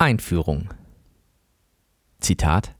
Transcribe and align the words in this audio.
Einführung 0.00 0.70
Zitat 2.20 2.74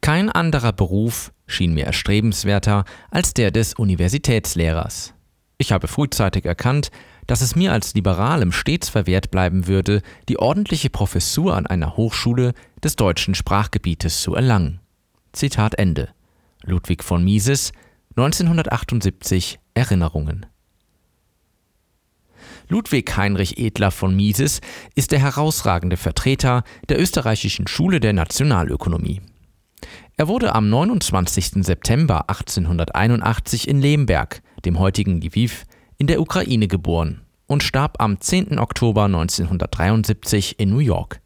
Kein 0.00 0.30
anderer 0.30 0.72
Beruf 0.72 1.32
schien 1.48 1.74
mir 1.74 1.84
erstrebenswerter 1.84 2.84
als 3.10 3.34
der 3.34 3.50
des 3.50 3.74
Universitätslehrers. 3.74 5.14
Ich 5.56 5.72
habe 5.72 5.88
frühzeitig 5.88 6.44
erkannt, 6.44 6.92
dass 7.26 7.40
es 7.40 7.56
mir 7.56 7.72
als 7.72 7.94
Liberalem 7.94 8.52
stets 8.52 8.88
verwehrt 8.88 9.32
bleiben 9.32 9.66
würde, 9.66 10.00
die 10.28 10.38
ordentliche 10.38 10.90
Professur 10.90 11.56
an 11.56 11.66
einer 11.66 11.96
Hochschule 11.96 12.52
des 12.84 12.94
deutschen 12.94 13.34
Sprachgebietes 13.34 14.22
zu 14.22 14.36
erlangen. 14.36 14.78
Zitat 15.32 15.74
Ende. 15.74 16.10
Ludwig 16.62 17.02
von 17.02 17.24
Mises, 17.24 17.72
1978 18.10 19.58
Erinnerungen. 19.74 20.46
Ludwig 22.68 23.16
Heinrich 23.16 23.58
Edler 23.58 23.90
von 23.90 24.14
Mises 24.14 24.60
ist 24.94 25.12
der 25.12 25.20
herausragende 25.20 25.96
Vertreter 25.96 26.64
der 26.88 27.00
österreichischen 27.00 27.66
Schule 27.66 27.98
der 27.98 28.12
Nationalökonomie. 28.12 29.22
Er 30.18 30.28
wurde 30.28 30.54
am 30.54 30.68
29. 30.68 31.64
September 31.64 32.28
1881 32.28 33.68
in 33.68 33.80
Lemberg, 33.80 34.42
dem 34.64 34.78
heutigen 34.78 35.22
Lviv, 35.22 35.64
in 35.96 36.08
der 36.08 36.20
Ukraine 36.20 36.68
geboren 36.68 37.22
und 37.46 37.62
starb 37.62 38.02
am 38.02 38.20
10. 38.20 38.58
Oktober 38.58 39.04
1973 39.04 40.58
in 40.60 40.70
New 40.70 40.80
York. 40.80 41.20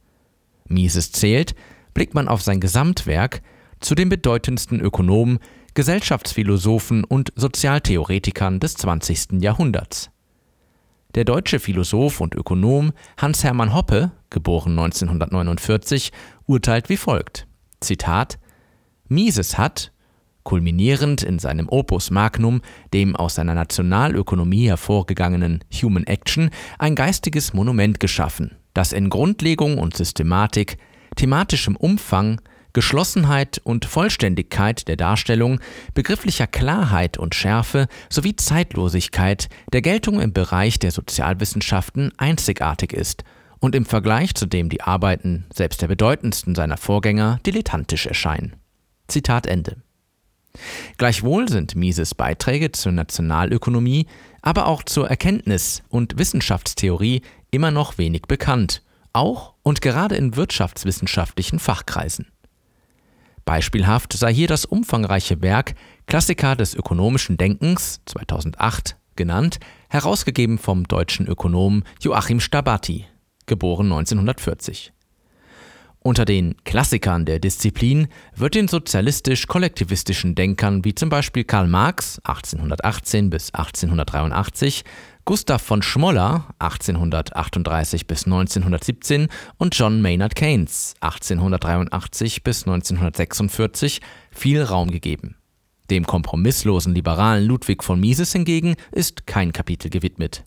Mises 0.68 1.10
zählt, 1.10 1.54
blickt 1.92 2.14
man 2.14 2.28
auf 2.28 2.42
sein 2.42 2.60
Gesamtwerk, 2.60 3.42
zu 3.80 3.96
den 3.96 4.08
bedeutendsten 4.08 4.80
Ökonomen, 4.80 5.40
Gesellschaftsphilosophen 5.74 7.02
und 7.02 7.32
Sozialtheoretikern 7.34 8.60
des 8.60 8.74
20. 8.74 9.42
Jahrhunderts. 9.42 10.10
Der 11.14 11.24
deutsche 11.24 11.60
Philosoph 11.60 12.20
und 12.20 12.34
Ökonom 12.34 12.92
Hans 13.18 13.44
Hermann 13.44 13.74
Hoppe, 13.74 14.12
geboren 14.30 14.78
1949, 14.78 16.10
urteilt 16.46 16.88
wie 16.88 16.96
folgt: 16.96 17.46
Zitat: 17.80 18.38
Mises 19.08 19.58
hat, 19.58 19.92
kulminierend 20.42 21.22
in 21.22 21.38
seinem 21.38 21.68
Opus 21.68 22.10
Magnum, 22.10 22.62
dem 22.94 23.14
aus 23.14 23.34
seiner 23.34 23.54
Nationalökonomie 23.54 24.68
hervorgegangenen 24.68 25.62
Human 25.82 26.04
Action, 26.04 26.48
ein 26.78 26.94
geistiges 26.94 27.52
Monument 27.52 28.00
geschaffen, 28.00 28.56
das 28.72 28.92
in 28.92 29.10
Grundlegung 29.10 29.76
und 29.76 29.94
Systematik, 29.94 30.78
thematischem 31.16 31.76
Umfang, 31.76 32.40
Geschlossenheit 32.72 33.60
und 33.64 33.84
Vollständigkeit 33.84 34.88
der 34.88 34.96
Darstellung, 34.96 35.60
begrifflicher 35.94 36.46
Klarheit 36.46 37.18
und 37.18 37.34
Schärfe 37.34 37.86
sowie 38.08 38.36
Zeitlosigkeit 38.36 39.48
der 39.72 39.82
Geltung 39.82 40.20
im 40.20 40.32
Bereich 40.32 40.78
der 40.78 40.90
Sozialwissenschaften 40.90 42.12
einzigartig 42.16 42.92
ist 42.92 43.24
und 43.60 43.74
im 43.74 43.84
Vergleich 43.84 44.34
zu 44.34 44.46
dem 44.46 44.68
die 44.68 44.80
Arbeiten 44.80 45.46
selbst 45.52 45.82
der 45.82 45.88
bedeutendsten 45.88 46.54
seiner 46.54 46.76
Vorgänger 46.76 47.38
dilettantisch 47.46 48.06
erscheinen. 48.06 48.56
Zitat 49.06 49.46
Ende. 49.46 49.76
Gleichwohl 50.98 51.48
sind 51.48 51.76
Mises 51.76 52.14
Beiträge 52.14 52.72
zur 52.72 52.92
Nationalökonomie, 52.92 54.06
aber 54.42 54.66
auch 54.66 54.82
zur 54.82 55.08
Erkenntnis- 55.08 55.82
und 55.88 56.18
Wissenschaftstheorie 56.18 57.22
immer 57.50 57.70
noch 57.70 57.98
wenig 57.98 58.22
bekannt, 58.22 58.82
auch 59.12 59.54
und 59.62 59.80
gerade 59.80 60.16
in 60.16 60.36
wirtschaftswissenschaftlichen 60.36 61.58
Fachkreisen. 61.58 62.31
Beispielhaft 63.44 64.12
sei 64.12 64.32
hier 64.32 64.48
das 64.48 64.64
umfangreiche 64.64 65.42
Werk 65.42 65.74
Klassiker 66.06 66.56
des 66.56 66.74
ökonomischen 66.74 67.36
Denkens 67.36 68.00
2008 68.06 68.96
genannt, 69.16 69.58
herausgegeben 69.88 70.58
vom 70.58 70.84
deutschen 70.84 71.26
Ökonomen 71.26 71.84
Joachim 72.00 72.40
geboren 73.46 73.86
1940. 73.86 74.92
Unter 76.04 76.24
den 76.24 76.56
Klassikern 76.64 77.24
der 77.24 77.38
Disziplin 77.38 78.08
wird 78.34 78.56
den 78.56 78.66
sozialistisch-kollektivistischen 78.66 80.34
Denkern 80.34 80.84
wie 80.84 80.96
zum 80.96 81.10
Beispiel 81.10 81.44
Karl 81.44 81.68
Marx 81.68 82.18
1818 82.24 83.30
bis 83.30 83.54
1883, 83.54 84.82
Gustav 85.24 85.62
von 85.62 85.82
Schmoller 85.82 86.46
1838 86.58 88.08
bis 88.08 88.24
1917 88.24 89.28
und 89.56 89.78
John 89.78 90.02
Maynard 90.02 90.34
Keynes 90.34 90.94
1883 91.00 92.42
bis 92.42 92.66
1946 92.66 94.00
viel 94.32 94.62
Raum 94.64 94.90
gegeben. 94.90 95.36
Dem 95.90 96.06
kompromisslosen 96.06 96.92
liberalen 96.92 97.46
Ludwig 97.46 97.84
von 97.84 98.00
Mises 98.00 98.32
hingegen 98.32 98.74
ist 98.90 99.28
kein 99.28 99.52
Kapitel 99.52 99.90
gewidmet. 99.90 100.42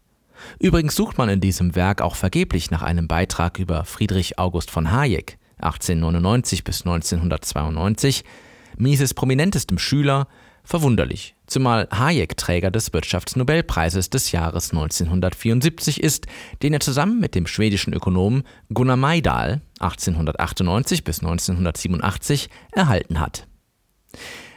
Übrigens 0.60 0.96
sucht 0.96 1.18
man 1.18 1.30
in 1.30 1.40
diesem 1.40 1.76
Werk 1.76 2.02
auch 2.02 2.16
vergeblich 2.16 2.70
nach 2.70 2.82
einem 2.82 3.08
Beitrag 3.08 3.60
über 3.60 3.86
Friedrich 3.86 4.38
August 4.40 4.72
von 4.72 4.92
Hayek 4.92 5.38
1899 5.60 6.66
bis 6.66 6.82
1992, 6.82 8.26
Mises 8.78 9.14
prominentestem 9.14 9.78
Schüler, 9.78 10.28
verwunderlich, 10.66 11.36
zumal 11.48 11.88
Hayek 11.92 12.36
Träger 12.36 12.72
des 12.72 12.92
Wirtschaftsnobelpreises 12.92 14.10
des 14.10 14.32
Jahres 14.32 14.72
1974 14.72 16.04
ist, 16.04 16.26
den 16.62 16.74
er 16.74 16.80
zusammen 16.80 17.20
mit 17.20 17.36
dem 17.36 17.48
schwedischen 17.48 17.94
Ökonomen 17.94 18.44
Gunnar 18.74 18.98
Myrdal 18.98 19.62
1898 19.80 21.04
bis 21.04 21.20
1987 21.20 22.50
erhalten 22.72 23.20
hat. 23.20 23.48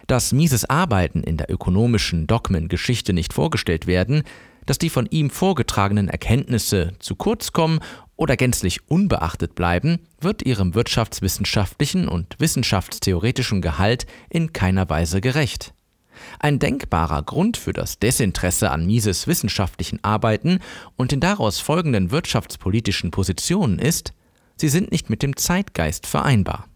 Dass 0.07 0.33
Mises 0.33 0.65
Arbeiten 0.65 1.23
in 1.23 1.37
der 1.37 1.51
ökonomischen 1.51 2.27
Dogmengeschichte 2.27 3.13
nicht 3.13 3.35
vorgestellt 3.35 3.87
werden, 3.87 4.23
dass 4.65 4.79
die 4.79 4.91
von 4.91 5.07
ihm 5.07 5.31
vorgetragenen 5.31 6.09
Erkenntnisse 6.09 6.93
zu 6.99 7.17
kurz 7.17 7.53
kommen 7.53 7.81
oder 8.17 8.37
gänzlich 8.37 8.89
unbeachtet 8.91 9.55
bleiben, 9.55 9.99
wird 10.21 10.43
ihrem 10.43 10.75
wirtschaftswissenschaftlichen 10.75 12.09
und 12.09 12.35
wissenschaftstheoretischen 12.39 13.63
Gehalt 13.63 14.07
in 14.29 14.53
keiner 14.53 14.91
Weise 14.91 15.21
gerecht. 15.21 15.73
Ein 16.41 16.59
denkbarer 16.59 17.23
Grund 17.23 17.57
für 17.57 17.73
das 17.73 17.99
Desinteresse 17.99 18.71
an 18.71 18.87
Mises 18.87 19.27
wissenschaftlichen 19.27 20.03
Arbeiten 20.05 20.61
und 20.97 21.13
den 21.13 21.21
daraus 21.21 21.59
folgenden 21.59 22.11
wirtschaftspolitischen 22.11 23.11
Positionen 23.11 23.79
ist, 23.79 24.13
sie 24.57 24.69
sind 24.69 24.93
nicht 24.93 25.11
mit 25.11 25.23
dem 25.23 25.37
Zeitgeist 25.37 26.07
vereinbar. 26.07 26.69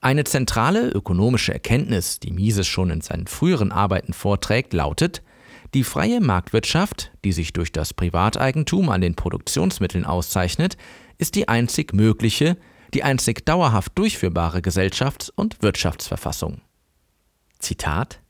Eine 0.00 0.24
zentrale 0.24 0.90
ökonomische 0.90 1.52
Erkenntnis, 1.52 2.20
die 2.20 2.30
Mises 2.30 2.66
schon 2.66 2.90
in 2.90 3.00
seinen 3.00 3.26
früheren 3.26 3.72
Arbeiten 3.72 4.12
vorträgt, 4.12 4.72
lautet, 4.72 5.22
die 5.74 5.84
freie 5.84 6.20
Marktwirtschaft, 6.20 7.10
die 7.24 7.32
sich 7.32 7.52
durch 7.52 7.72
das 7.72 7.92
Privateigentum 7.92 8.88
an 8.88 9.00
den 9.00 9.16
Produktionsmitteln 9.16 10.04
auszeichnet, 10.04 10.76
ist 11.18 11.34
die 11.34 11.48
einzig 11.48 11.92
mögliche, 11.92 12.56
die 12.94 13.02
einzig 13.02 13.44
dauerhaft 13.44 13.98
durchführbare 13.98 14.60
Gesellschafts- 14.60 15.30
und 15.34 15.62
Wirtschaftsverfassung. 15.62 16.62
Zitat 17.58 18.20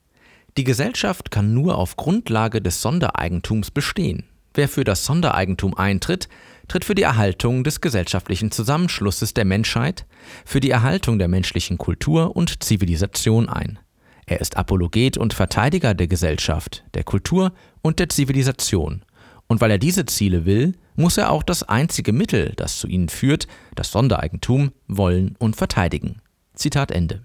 Die 0.56 0.64
Gesellschaft 0.64 1.30
kann 1.30 1.54
nur 1.54 1.78
auf 1.78 1.96
Grundlage 1.96 2.60
des 2.62 2.82
Sondereigentums 2.82 3.70
bestehen. 3.70 4.24
Wer 4.54 4.68
für 4.68 4.84
das 4.84 5.04
Sondereigentum 5.04 5.74
eintritt, 5.74 6.28
tritt 6.66 6.84
für 6.84 6.94
die 6.94 7.02
Erhaltung 7.02 7.64
des 7.64 7.80
gesellschaftlichen 7.80 8.50
Zusammenschlusses 8.50 9.34
der 9.34 9.44
Menschheit, 9.44 10.06
für 10.44 10.60
die 10.60 10.70
Erhaltung 10.70 11.18
der 11.18 11.28
menschlichen 11.28 11.78
Kultur 11.78 12.36
und 12.36 12.62
Zivilisation 12.62 13.48
ein. 13.48 13.78
Er 14.26 14.40
ist 14.40 14.56
Apologet 14.56 15.16
und 15.16 15.32
Verteidiger 15.32 15.94
der 15.94 16.08
Gesellschaft, 16.08 16.84
der 16.94 17.04
Kultur 17.04 17.52
und 17.80 17.98
der 17.98 18.08
Zivilisation. 18.08 19.04
Und 19.46 19.60
weil 19.62 19.70
er 19.70 19.78
diese 19.78 20.04
Ziele 20.04 20.44
will, 20.44 20.74
muss 20.96 21.16
er 21.16 21.30
auch 21.30 21.42
das 21.42 21.62
einzige 21.62 22.12
Mittel, 22.12 22.52
das 22.56 22.78
zu 22.78 22.88
ihnen 22.88 23.08
führt, 23.08 23.46
das 23.74 23.90
Sondereigentum, 23.90 24.72
wollen 24.86 25.36
und 25.38 25.56
verteidigen. 25.56 26.20
Zitat 26.54 26.90
Ende. 26.90 27.24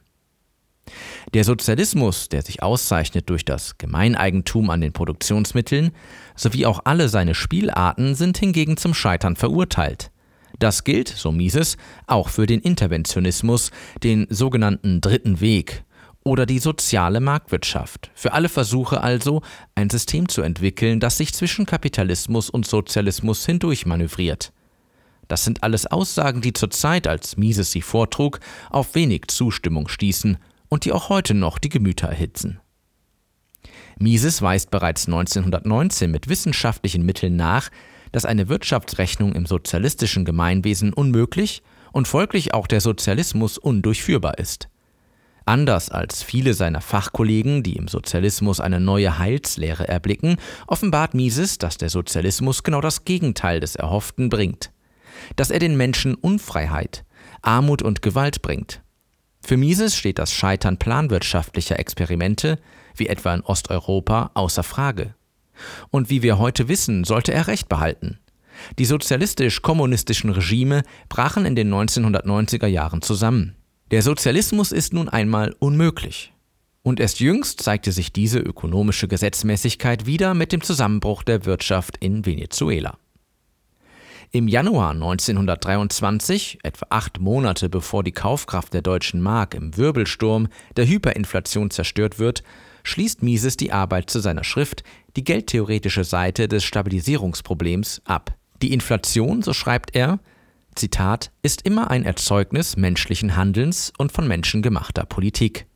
Der 1.34 1.44
Sozialismus, 1.44 2.30
der 2.30 2.42
sich 2.42 2.62
auszeichnet 2.62 3.30
durch 3.30 3.46
das 3.46 3.78
Gemeineigentum 3.78 4.70
an 4.70 4.82
den 4.82 4.94
Produktionsmitteln, 4.94 5.92
sowie 6.36 6.66
auch 6.66 6.82
alle 6.84 7.10
seine 7.10 7.36
Spielarten 7.36 8.16
sind 8.16 8.38
hingegen 8.38 8.78
zum 8.78 8.94
Scheitern 8.94 9.36
verurteilt. 9.36 10.12
Das 10.60 10.84
gilt, 10.84 11.08
so 11.08 11.32
Mises, 11.32 11.78
auch 12.08 12.30
für 12.30 12.46
den 12.46 12.60
Interventionismus, 12.60 13.72
den 14.04 14.28
sogenannten 14.30 15.02
Dritten 15.02 15.42
Weg 15.42 15.84
oder 16.24 16.46
die 16.46 16.60
soziale 16.60 17.20
Marktwirtschaft. 17.20 18.12
Für 18.14 18.34
alle 18.34 18.50
Versuche 18.50 19.02
also, 19.02 19.42
ein 19.76 19.90
System 19.90 20.30
zu 20.30 20.42
entwickeln, 20.42 21.00
das 21.00 21.18
sich 21.18 21.34
zwischen 21.34 21.66
Kapitalismus 21.66 22.50
und 22.50 22.68
Sozialismus 22.68 23.46
hindurch 23.46 23.86
manövriert. 23.86 24.54
Das 25.28 25.44
sind 25.44 25.64
alles 25.64 25.88
Aussagen, 25.88 26.42
die 26.42 26.54
zur 26.54 26.70
Zeit, 26.70 27.08
als 27.08 27.38
Mises 27.38 27.72
sie 27.72 27.82
vortrug, 27.82 28.40
auf 28.70 28.94
wenig 28.94 29.28
Zustimmung 29.30 29.88
stießen 29.88 30.38
und 30.74 30.86
die 30.86 30.92
auch 30.92 31.10
heute 31.10 31.34
noch 31.34 31.60
die 31.60 31.70
Gemüter 31.70 32.08
erhitzen. 32.08 32.60
Mises 34.00 34.42
weist 34.42 34.72
bereits 34.72 35.06
1919 35.06 36.10
mit 36.10 36.28
wissenschaftlichen 36.28 37.06
Mitteln 37.06 37.36
nach, 37.36 37.70
dass 38.12 38.26
eine 38.26 38.50
Wirtschaftsrechnung 38.50 39.34
im 39.34 39.46
sozialistischen 39.46 40.26
Gemeinwesen 40.26 40.92
unmöglich 40.92 41.62
und 41.92 42.08
folglich 42.08 42.54
auch 42.56 42.66
der 42.66 42.82
Sozialismus 42.82 43.58
undurchführbar 43.60 44.40
ist. 44.40 44.68
Anders 45.46 45.90
als 45.90 46.24
viele 46.24 46.54
seiner 46.54 46.82
Fachkollegen, 46.82 47.64
die 47.64 47.76
im 47.76 47.88
Sozialismus 47.88 48.60
eine 48.60 48.80
neue 48.80 49.20
Heilslehre 49.20 49.88
erblicken, 49.88 50.38
offenbart 50.68 51.14
Mises, 51.14 51.60
dass 51.60 51.78
der 51.78 51.90
Sozialismus 51.90 52.64
genau 52.64 52.82
das 52.82 53.06
Gegenteil 53.06 53.60
des 53.60 53.76
Erhofften 53.76 54.30
bringt. 54.30 54.72
dass 55.36 55.52
er 55.52 55.60
den 55.60 55.78
Menschen 55.78 56.16
Unfreiheit, 56.16 57.06
Armut 57.44 57.84
und 57.84 58.02
Gewalt 58.02 58.42
bringt. 58.42 58.82
Für 59.46 59.58
Mises 59.58 59.98
steht 59.98 60.20
das 60.20 60.34
Scheitern 60.34 60.78
planwirtschaftlicher 60.78 61.78
Experimente, 61.78 62.60
wie 62.96 63.08
etwa 63.08 63.34
in 63.34 63.42
Osteuropa, 63.42 64.32
außer 64.36 64.64
Frage. 64.64 65.16
Und 65.90 66.10
wie 66.10 66.24
wir 66.24 66.40
heute 66.40 66.70
wissen, 66.70 67.04
sollte 67.04 67.34
er 67.34 67.48
Recht 67.48 67.68
behalten. 67.68 68.20
Die 68.80 68.86
sozialistisch-kommunistischen 68.86 70.30
Regime 70.30 70.84
brachen 71.10 71.46
in 71.46 71.56
den 71.56 71.74
1990er 71.74 72.68
Jahren 72.68 73.02
zusammen. 73.02 73.56
Der 73.92 74.02
Sozialismus 74.02 74.72
ist 74.72 74.94
nun 74.94 75.10
einmal 75.10 75.54
unmöglich. 75.60 76.32
Und 76.82 77.00
erst 77.00 77.20
jüngst 77.20 77.62
zeigte 77.62 77.92
sich 77.92 78.14
diese 78.14 78.40
ökonomische 78.40 79.08
Gesetzmäßigkeit 79.08 80.06
wieder 80.06 80.34
mit 80.34 80.52
dem 80.52 80.62
Zusammenbruch 80.62 81.24
der 81.24 81.46
Wirtschaft 81.46 81.98
in 81.98 82.26
Venezuela. 82.26 82.98
Im 84.36 84.48
Januar 84.48 84.90
1923, 84.94 86.58
etwa 86.64 86.88
acht 86.90 87.20
Monate 87.20 87.70
bevor 87.70 88.04
die 88.04 88.14
Kaufkraft 88.14 88.74
der 88.74 88.82
deutschen 88.82 89.22
Mark 89.22 89.54
im 89.54 89.78
Wirbelsturm 89.78 90.48
der 90.76 90.88
Hyperinflation 90.88 91.70
zerstört 91.70 92.18
wird, 92.18 92.42
schließt 92.82 93.22
Mises 93.22 93.58
die 93.58 93.72
Arbeit 93.72 94.10
zu 94.10 94.20
seiner 94.20 94.44
Schrift 94.44 94.84
Die 95.16 95.24
geldtheoretische 95.24 96.04
Seite 96.04 96.48
des 96.48 96.64
Stabilisierungsproblems 96.64 98.02
ab. 98.06 98.34
Die 98.64 98.74
Inflation, 98.74 99.44
so 99.44 99.54
schreibt 99.54 99.96
er, 99.96 100.18
Zitat, 100.74 101.32
ist 101.44 101.62
immer 101.62 101.92
ein 101.92 102.04
Erzeugnis 102.04 102.76
menschlichen 102.76 103.36
Handelns 103.36 103.94
und 104.00 104.12
von 104.12 104.28
menschengemachter 104.28 105.06
Politik. 105.06 105.68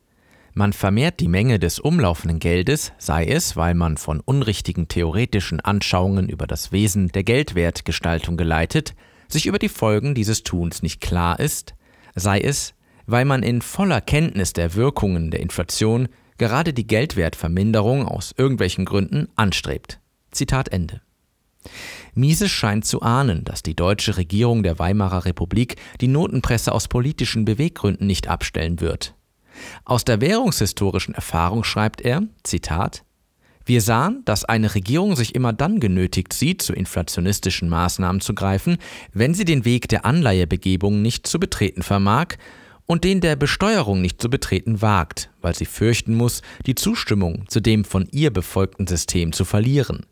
Man 0.57 0.73
vermehrt 0.73 1.19
die 1.19 1.27
Menge 1.27 1.59
des 1.59 1.77
umlaufenden 1.77 2.39
Geldes, 2.39 2.91
sei 2.97 3.27
es, 3.27 3.55
weil 3.57 3.75
man 3.75 3.95
von 3.95 4.21
unrichtigen 4.21 4.87
theoretischen 4.87 5.59
Anschauungen 5.59 6.29
über 6.29 6.47
das 6.47 6.71
Wesen 6.71 7.09
der 7.09 7.23
Geldwertgestaltung 7.23 8.37
geleitet, 8.37 8.95
sich 9.27 9.45
über 9.45 9.59
die 9.59 9.69
Folgen 9.69 10.15
dieses 10.15 10.41
Tuns 10.41 10.81
nicht 10.81 10.99
klar 10.99 11.39
ist, 11.39 11.75
sei 12.15 12.39
es, 12.39 12.73
weil 13.05 13.23
man 13.23 13.43
in 13.43 13.61
voller 13.61 14.01
Kenntnis 14.01 14.51
der 14.51 14.73
Wirkungen 14.73 15.29
der 15.29 15.41
Inflation 15.41 16.07
gerade 16.39 16.73
die 16.73 16.87
Geldwertverminderung 16.87 18.07
aus 18.07 18.33
irgendwelchen 18.35 18.85
Gründen 18.85 19.27
anstrebt. 19.35 19.99
Zitat 20.31 20.69
Ende. 20.69 21.01
Mises 22.15 22.49
scheint 22.49 22.83
zu 22.83 23.03
ahnen, 23.03 23.43
dass 23.43 23.61
die 23.61 23.75
deutsche 23.75 24.17
Regierung 24.17 24.63
der 24.63 24.79
Weimarer 24.79 25.25
Republik 25.25 25.75
die 26.01 26.07
Notenpresse 26.07 26.71
aus 26.71 26.87
politischen 26.87 27.45
Beweggründen 27.45 28.07
nicht 28.07 28.27
abstellen 28.27 28.81
wird. 28.81 29.13
Aus 29.85 30.05
der 30.05 30.21
währungshistorischen 30.21 31.15
Erfahrung 31.15 31.63
schreibt 31.63 32.01
er, 32.01 32.23
Zitat, 32.43 33.03
wir 33.67 33.81
sahen, 33.81 34.21
dass 34.23 34.45
eine 34.45 34.73
Regierung 34.75 35.17
sich 35.17 35.35
immer 35.35 35.51
dann 35.51 35.81
genötigt 35.81 36.31
sieht, 36.31 36.61
zu 36.61 36.71
inflationistischen 36.71 37.67
Maßnahmen 37.67 38.21
zu 38.21 38.33
greifen, 38.33 38.77
wenn 39.11 39.33
sie 39.33 39.43
den 39.43 39.65
Weg 39.65 39.89
der 39.89 40.05
Anleihebegebung 40.05 41.01
nicht 41.01 41.27
zu 41.27 41.37
betreten 41.37 41.83
vermag 41.83 42.37
und 42.85 43.03
den 43.03 43.19
der 43.19 43.35
Besteuerung 43.35 44.01
nicht 44.01 44.21
zu 44.21 44.29
betreten 44.29 44.81
wagt, 44.81 45.29
weil 45.41 45.53
sie 45.53 45.65
fürchten 45.65 46.15
muss, 46.15 46.41
die 46.65 46.75
Zustimmung 46.75 47.43
zu 47.49 47.59
dem 47.59 47.83
von 47.83 48.07
ihr 48.09 48.31
befolgten 48.31 48.87
System 48.87 49.33
zu 49.33 49.43
verlieren, 49.43 50.05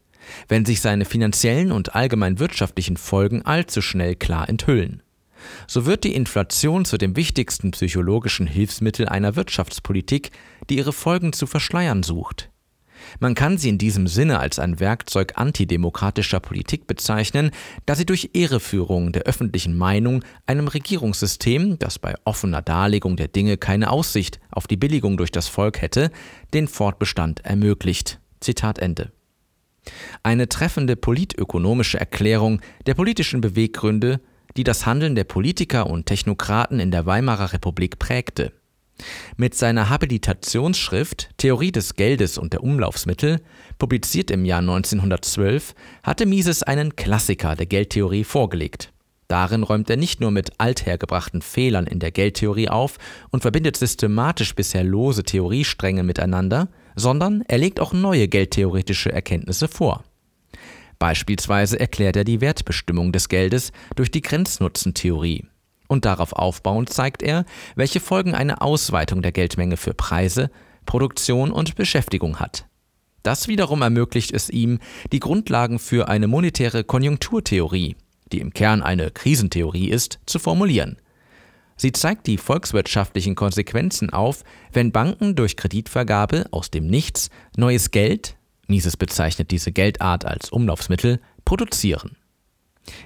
wenn 0.50 0.66
sich 0.66 0.82
seine 0.82 1.06
finanziellen 1.06 1.72
und 1.72 1.96
allgemein 1.96 2.40
wirtschaftlichen 2.40 2.98
Folgen 2.98 3.44
allzu 3.44 3.82
schnell 3.82 4.16
klar 4.16 4.50
enthüllen 4.50 5.02
so 5.68 5.86
wird 5.86 6.04
die 6.04 6.16
Inflation 6.16 6.86
zu 6.86 6.98
dem 6.98 7.16
wichtigsten 7.16 7.72
psychologischen 7.72 8.48
Hilfsmittel 8.48 9.08
einer 9.08 9.36
Wirtschaftspolitik, 9.36 10.32
die 10.70 10.78
ihre 10.78 10.94
Folgen 10.94 11.34
zu 11.34 11.48
verschleiern 11.48 12.04
sucht. 12.04 12.50
Man 13.20 13.36
kann 13.36 13.58
sie 13.58 13.70
in 13.70 13.78
diesem 13.78 14.08
Sinne 14.08 14.40
als 14.40 14.60
ein 14.60 14.80
Werkzeug 14.80 15.34
antidemokratischer 15.36 16.40
Politik 16.40 16.88
bezeichnen, 16.88 17.52
da 17.86 17.96
sie 17.96 18.06
durch 18.06 18.32
Ehreführung 18.34 19.12
der 19.12 19.24
öffentlichen 19.24 19.78
Meinung 19.78 20.24
einem 20.46 20.68
Regierungssystem, 20.68 21.80
das 21.80 22.00
bei 22.00 22.16
offener 22.24 22.62
Darlegung 22.62 23.16
der 23.16 23.28
Dinge 23.28 23.58
keine 23.58 23.90
Aussicht 23.90 24.40
auf 24.52 24.68
die 24.68 24.78
Billigung 24.78 25.18
durch 25.18 25.32
das 25.32 25.48
Volk 25.48 25.82
hätte, 25.82 26.12
den 26.54 26.68
Fortbestand 26.68 27.42
ermöglicht. 27.46 28.20
Zitat 28.40 28.80
Ende. 28.80 29.12
Eine 30.24 30.50
treffende 30.50 30.96
politökonomische 30.96 32.00
Erklärung 32.00 32.62
der 32.86 32.96
politischen 32.96 33.42
Beweggründe 33.42 34.20
die 34.58 34.64
das 34.64 34.86
Handeln 34.86 35.16
der 35.16 35.24
Politiker 35.24 35.88
und 35.88 36.06
Technokraten 36.06 36.80
in 36.80 36.92
der 36.92 37.06
Weimarer 37.06 37.54
Republik 37.54 38.00
prägte. 38.00 38.54
Mit 39.36 39.56
seiner 39.56 39.90
Habilitationsschrift 39.90 41.30
Theorie 41.38 41.72
des 41.72 41.96
Geldes 41.96 42.38
und 42.38 42.54
der 42.54 42.64
Umlaufsmittel, 42.64 43.42
publiziert 43.78 44.32
im 44.32 44.46
Jahr 44.46 44.60
1912, 44.60 45.76
hatte 46.04 46.26
Mises 46.26 46.64
einen 46.64 46.96
Klassiker 46.96 47.56
der 47.56 47.66
Geldtheorie 47.66 48.24
vorgelegt. 48.24 48.94
Darin 49.28 49.64
räumt 49.64 49.90
er 49.90 49.98
nicht 49.98 50.22
nur 50.22 50.32
mit 50.32 50.52
althergebrachten 50.60 51.42
Fehlern 51.42 51.88
in 51.88 52.00
der 52.00 52.12
Geldtheorie 52.12 52.70
auf 52.70 52.98
und 53.32 53.42
verbindet 53.42 53.76
systematisch 53.76 54.54
bisher 54.54 54.84
lose 54.84 55.24
Theoriestränge 55.24 56.04
miteinander, 56.04 56.70
sondern 56.96 57.44
er 57.48 57.58
legt 57.58 57.80
auch 57.80 57.92
neue 57.92 58.28
geldtheoretische 58.28 59.12
Erkenntnisse 59.12 59.68
vor. 59.68 60.04
Beispielsweise 61.00 61.80
erklärt 61.80 62.16
er 62.16 62.24
die 62.24 62.42
Wertbestimmung 62.42 63.12
des 63.12 63.30
Geldes 63.30 63.72
durch 63.96 64.12
die 64.12 64.22
Grenznutzentheorie. 64.22 65.46
Und 65.88 66.06
darauf 66.06 66.34
aufbauend 66.34 66.90
zeigt 66.90 67.22
er, 67.22 67.46
welche 67.76 68.00
Folgen 68.00 68.34
eine 68.34 68.62
Ausweitung 68.62 69.22
der 69.22 69.32
Geldmenge 69.32 69.78
für 69.78 69.94
Preise, 69.94 70.50
Produktion 70.86 71.52
und 71.52 71.76
Beschäftigung 71.76 72.40
hat. 72.40 72.66
Das 73.24 73.48
wiederum 73.48 73.82
ermöglicht 73.82 74.32
es 74.32 74.50
ihm, 74.50 74.80
die 75.12 75.20
Grundlagen 75.20 75.80
für 75.80 76.08
eine 76.08 76.28
monetäre 76.28 76.84
Konjunkturtheorie, 76.84 77.96
die 78.32 78.40
im 78.40 78.54
Kern 78.54 78.82
eine 78.84 79.12
Krisentheorie 79.12 79.90
ist, 79.90 80.20
zu 80.26 80.40
formulieren. 80.40 80.98
Sie 81.78 81.92
zeigt 81.92 82.28
die 82.28 82.38
volkswirtschaftlichen 82.38 83.36
Konsequenzen 83.36 84.10
auf, 84.12 84.44
wenn 84.72 84.92
Banken 84.92 85.36
durch 85.36 85.58
Kreditvergabe 85.58 86.46
aus 86.52 86.72
dem 86.72 86.88
Nichts 86.88 87.30
neues 87.58 87.92
Geld, 87.92 88.38
Mises 88.68 88.98
bezeichnet 88.98 89.52
diese 89.52 89.72
Geldart 89.72 90.26
als 90.26 90.50
Umlaufsmittel, 90.50 91.20
produzieren. 91.44 92.18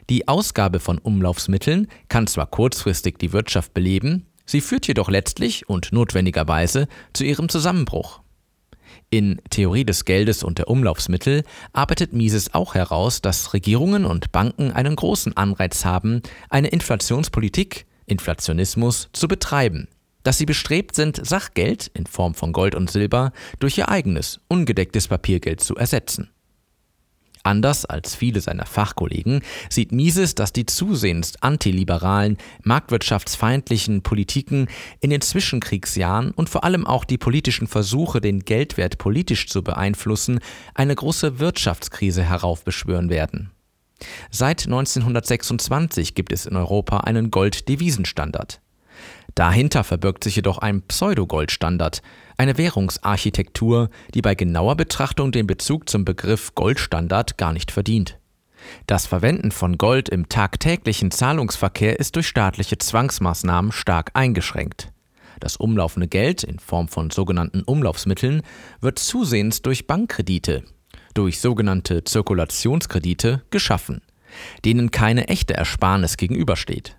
Die 0.10 0.28
Ausgabe 0.28 0.80
von 0.80 0.98
Umlaufsmitteln 0.98 1.88
kann 2.10 2.28
zwar 2.28 2.48
kurzfristig 2.48 3.18
die 3.18 3.32
Wirtschaft 3.32 3.74
beleben, 3.74 4.26
sie 4.46 4.62
führt 4.62 4.88
jedoch 4.88 5.10
letztlich 5.10 5.70
und 5.70 5.92
notwendigerweise 5.94 6.88
zu 7.14 7.24
ihrem 7.24 7.50
Zusammenbruch. 7.50 8.22
In 9.10 9.42
Theorie 9.50 9.86
des 9.86 10.06
Geldes 10.06 10.44
und 10.44 10.58
der 10.58 10.68
Umlaufsmittel 10.68 11.44
arbeitet 11.74 12.14
Mises 12.14 12.54
auch 12.54 12.76
heraus, 12.76 13.22
dass 13.22 13.54
Regierungen 13.54 14.06
und 14.06 14.32
Banken 14.32 14.72
einen 14.72 14.96
großen 14.96 15.36
Anreiz 15.36 15.86
haben, 15.86 16.22
eine 16.50 16.68
Inflationspolitik, 16.68 17.86
Inflationismus, 18.06 19.10
zu 19.14 19.28
betreiben 19.28 19.88
dass 20.30 20.38
sie 20.38 20.46
bestrebt 20.46 20.94
sind, 20.94 21.26
Sachgeld 21.26 21.90
in 21.96 22.06
Form 22.06 22.36
von 22.36 22.54
Gold 22.54 22.76
und 22.76 22.92
Silber 22.92 23.32
durch 23.58 23.80
ihr 23.80 23.90
eigenes, 23.90 24.40
ungedecktes 24.48 25.08
Papiergeld 25.08 25.60
zu 25.60 25.76
ersetzen. 25.76 26.30
Anders 27.42 27.86
als 27.86 28.14
viele 28.14 28.40
seiner 28.40 28.68
Fachkollegen 28.68 29.42
sieht 29.72 29.92
Mises, 29.92 30.36
dass 30.36 30.54
die 30.54 30.68
zusehends 30.68 31.42
antiliberalen, 31.42 32.38
marktwirtschaftsfeindlichen 32.62 34.04
Politiken 34.04 34.68
in 35.00 35.10
den 35.10 35.22
Zwischenkriegsjahren 35.22 36.30
und 36.30 36.48
vor 36.48 36.64
allem 36.64 36.86
auch 36.86 37.06
die 37.06 37.18
politischen 37.18 37.66
Versuche, 37.66 38.22
den 38.22 38.42
Geldwert 38.42 39.00
politisch 39.00 39.48
zu 39.48 39.64
beeinflussen, 39.64 40.42
eine 40.76 40.94
große 40.94 41.40
Wirtschaftskrise 41.40 42.22
heraufbeschwören 42.22 43.10
werden. 43.10 43.50
Seit 44.30 44.68
1926 44.68 46.14
gibt 46.14 46.32
es 46.32 46.46
in 46.46 46.56
Europa 46.56 46.98
einen 46.98 47.32
Golddevisenstandard. 47.32 48.62
Dahinter 49.36 49.84
verbirgt 49.84 50.24
sich 50.24 50.36
jedoch 50.36 50.58
ein 50.58 50.82
Pseudo-Goldstandard, 50.82 52.02
eine 52.38 52.58
Währungsarchitektur, 52.58 53.90
die 54.14 54.22
bei 54.22 54.36
genauer 54.36 54.76
Betrachtung 54.76 55.32
den 55.32 55.48
Bezug 55.48 55.90
zum 55.90 56.06
Begriff 56.06 56.56
Goldstandard 56.56 57.38
gar 57.38 57.54
nicht 57.54 57.72
verdient. 57.72 58.20
Das 58.88 59.06
Verwenden 59.06 59.52
von 59.52 59.78
Gold 59.78 60.10
im 60.10 60.30
tagtäglichen 60.30 61.12
Zahlungsverkehr 61.12 62.00
ist 62.00 62.16
durch 62.16 62.28
staatliche 62.28 62.78
Zwangsmaßnahmen 62.78 63.72
stark 63.72 64.12
eingeschränkt. 64.14 64.92
Das 65.40 65.56
umlaufende 65.56 66.08
Geld 66.08 66.44
in 66.44 66.60
Form 66.60 66.90
von 66.90 67.10
sogenannten 67.12 67.64
Umlaufsmitteln 67.64 68.42
wird 68.82 69.00
zusehends 69.00 69.62
durch 69.62 69.88
Bankkredite, 69.88 70.64
durch 71.14 71.40
sogenannte 71.40 72.04
Zirkulationskredite 72.04 73.44
geschaffen, 73.50 74.02
denen 74.66 74.92
keine 74.92 75.30
echte 75.30 75.54
Ersparnis 75.54 76.18
gegenübersteht. 76.18 76.99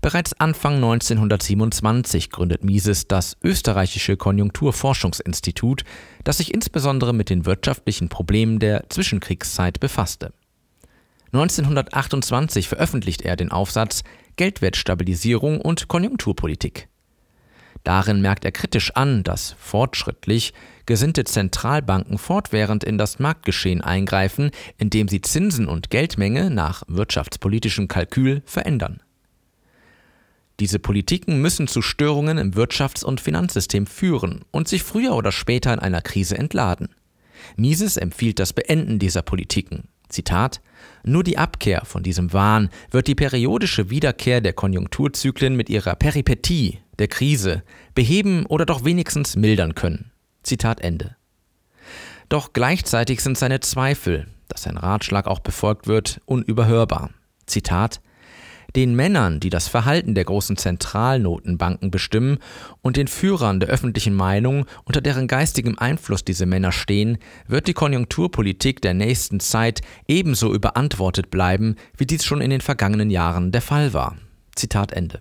Bereits 0.00 0.32
Anfang 0.34 0.74
1927 0.76 2.30
gründet 2.30 2.64
Mises 2.64 3.06
das 3.08 3.36
Österreichische 3.42 4.16
Konjunkturforschungsinstitut, 4.16 5.84
das 6.24 6.38
sich 6.38 6.52
insbesondere 6.52 7.12
mit 7.12 7.30
den 7.30 7.46
wirtschaftlichen 7.46 8.08
Problemen 8.08 8.58
der 8.58 8.88
Zwischenkriegszeit 8.88 9.80
befasste. 9.80 10.32
1928 11.32 12.68
veröffentlicht 12.68 13.22
er 13.22 13.36
den 13.36 13.50
Aufsatz 13.50 14.02
Geldwertstabilisierung 14.36 15.60
und 15.60 15.88
Konjunkturpolitik. 15.88 16.88
Darin 17.82 18.22
merkt 18.22 18.46
er 18.46 18.52
kritisch 18.52 18.92
an, 18.92 19.24
dass 19.24 19.54
fortschrittlich 19.58 20.54
gesinnte 20.86 21.24
Zentralbanken 21.24 22.18
fortwährend 22.18 22.82
in 22.82 22.96
das 22.96 23.18
Marktgeschehen 23.18 23.82
eingreifen, 23.82 24.50
indem 24.78 25.08
sie 25.08 25.20
Zinsen 25.20 25.68
und 25.68 25.90
Geldmenge 25.90 26.50
nach 26.50 26.82
wirtschaftspolitischem 26.88 27.88
Kalkül 27.88 28.42
verändern. 28.46 29.00
Diese 30.60 30.78
Politiken 30.78 31.40
müssen 31.40 31.66
zu 31.66 31.82
Störungen 31.82 32.38
im 32.38 32.52
Wirtschafts- 32.52 33.04
und 33.04 33.20
Finanzsystem 33.20 33.86
führen 33.86 34.44
und 34.50 34.68
sich 34.68 34.82
früher 34.82 35.14
oder 35.14 35.32
später 35.32 35.72
in 35.72 35.80
einer 35.80 36.00
Krise 36.00 36.38
entladen. 36.38 36.88
Mises 37.56 37.96
empfiehlt 37.96 38.38
das 38.38 38.52
Beenden 38.52 38.98
dieser 38.98 39.22
Politiken. 39.22 39.88
Zitat 40.08 40.60
Nur 41.02 41.24
die 41.24 41.38
Abkehr 41.38 41.84
von 41.84 42.02
diesem 42.02 42.32
Wahn 42.32 42.70
wird 42.90 43.08
die 43.08 43.16
periodische 43.16 43.90
Wiederkehr 43.90 44.40
der 44.40 44.52
Konjunkturzyklen 44.52 45.56
mit 45.56 45.68
ihrer 45.68 45.96
Peripetie, 45.96 46.78
der 46.98 47.08
Krise, 47.08 47.64
beheben 47.94 48.46
oder 48.46 48.64
doch 48.64 48.84
wenigstens 48.84 49.34
mildern 49.34 49.74
können. 49.74 50.12
Zitat 50.44 50.80
Ende. 50.80 51.16
Doch 52.28 52.52
gleichzeitig 52.52 53.20
sind 53.20 53.36
seine 53.36 53.60
Zweifel, 53.60 54.26
dass 54.48 54.62
sein 54.62 54.76
Ratschlag 54.76 55.26
auch 55.26 55.40
befolgt 55.40 55.88
wird, 55.88 56.20
unüberhörbar. 56.26 57.10
Zitat 57.46 58.00
den 58.76 58.94
Männern, 58.94 59.40
die 59.40 59.50
das 59.50 59.68
Verhalten 59.68 60.14
der 60.14 60.24
großen 60.24 60.56
Zentralnotenbanken 60.56 61.90
bestimmen 61.90 62.38
und 62.82 62.96
den 62.96 63.08
Führern 63.08 63.60
der 63.60 63.68
öffentlichen 63.68 64.14
Meinung, 64.14 64.66
unter 64.84 65.00
deren 65.00 65.28
geistigem 65.28 65.78
Einfluss 65.78 66.24
diese 66.24 66.46
Männer 66.46 66.72
stehen, 66.72 67.18
wird 67.46 67.66
die 67.66 67.74
Konjunkturpolitik 67.74 68.82
der 68.82 68.94
nächsten 68.94 69.40
Zeit 69.40 69.80
ebenso 70.08 70.52
überantwortet 70.52 71.30
bleiben, 71.30 71.76
wie 71.96 72.06
dies 72.06 72.24
schon 72.24 72.40
in 72.40 72.50
den 72.50 72.60
vergangenen 72.60 73.10
Jahren 73.10 73.52
der 73.52 73.62
Fall 73.62 73.92
war. 73.92 74.16
Zitat 74.56 74.92
Ende. 74.92 75.20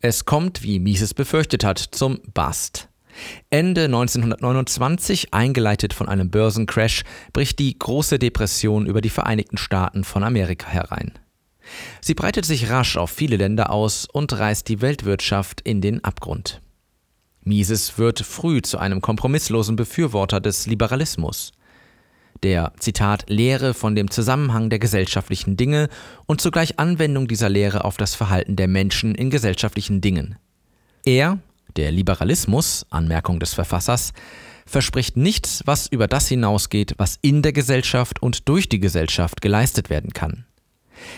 Es 0.00 0.24
kommt, 0.24 0.62
wie 0.62 0.80
Mises 0.80 1.14
befürchtet 1.14 1.64
hat, 1.64 1.78
zum 1.78 2.20
Bust. 2.34 2.88
Ende 3.50 3.84
1929, 3.84 5.34
eingeleitet 5.34 5.92
von 5.92 6.08
einem 6.08 6.30
Börsencrash, 6.30 7.04
bricht 7.32 7.58
die 7.58 7.78
große 7.78 8.18
Depression 8.18 8.86
über 8.86 9.00
die 9.00 9.10
Vereinigten 9.10 9.58
Staaten 9.58 10.02
von 10.04 10.24
Amerika 10.24 10.68
herein. 10.68 11.12
Sie 12.00 12.14
breitet 12.14 12.44
sich 12.44 12.70
rasch 12.70 12.96
auf 12.96 13.10
viele 13.10 13.36
Länder 13.36 13.70
aus 13.70 14.06
und 14.12 14.32
reißt 14.32 14.68
die 14.68 14.80
Weltwirtschaft 14.80 15.60
in 15.60 15.80
den 15.80 16.02
Abgrund. 16.04 16.60
Mises 17.44 17.98
wird 17.98 18.20
früh 18.20 18.62
zu 18.62 18.78
einem 18.78 19.00
kompromisslosen 19.00 19.76
Befürworter 19.76 20.40
des 20.40 20.66
Liberalismus, 20.66 21.52
der, 22.42 22.72
Zitat, 22.78 23.28
Lehre 23.28 23.74
von 23.74 23.94
dem 23.94 24.10
Zusammenhang 24.10 24.68
der 24.70 24.78
gesellschaftlichen 24.78 25.56
Dinge 25.56 25.88
und 26.26 26.40
zugleich 26.40 26.78
Anwendung 26.78 27.28
dieser 27.28 27.48
Lehre 27.48 27.84
auf 27.84 27.96
das 27.96 28.14
Verhalten 28.14 28.56
der 28.56 28.68
Menschen 28.68 29.14
in 29.14 29.30
gesellschaftlichen 29.30 30.00
Dingen. 30.00 30.36
Er, 31.04 31.38
der 31.76 31.92
Liberalismus, 31.92 32.86
Anmerkung 32.90 33.38
des 33.38 33.54
Verfassers, 33.54 34.12
verspricht 34.66 35.16
nichts, 35.16 35.62
was 35.66 35.86
über 35.86 36.06
das 36.06 36.28
hinausgeht, 36.28 36.94
was 36.98 37.18
in 37.22 37.42
der 37.42 37.52
Gesellschaft 37.52 38.22
und 38.22 38.48
durch 38.48 38.68
die 38.68 38.80
Gesellschaft 38.80 39.40
geleistet 39.40 39.90
werden 39.90 40.12
kann. 40.12 40.44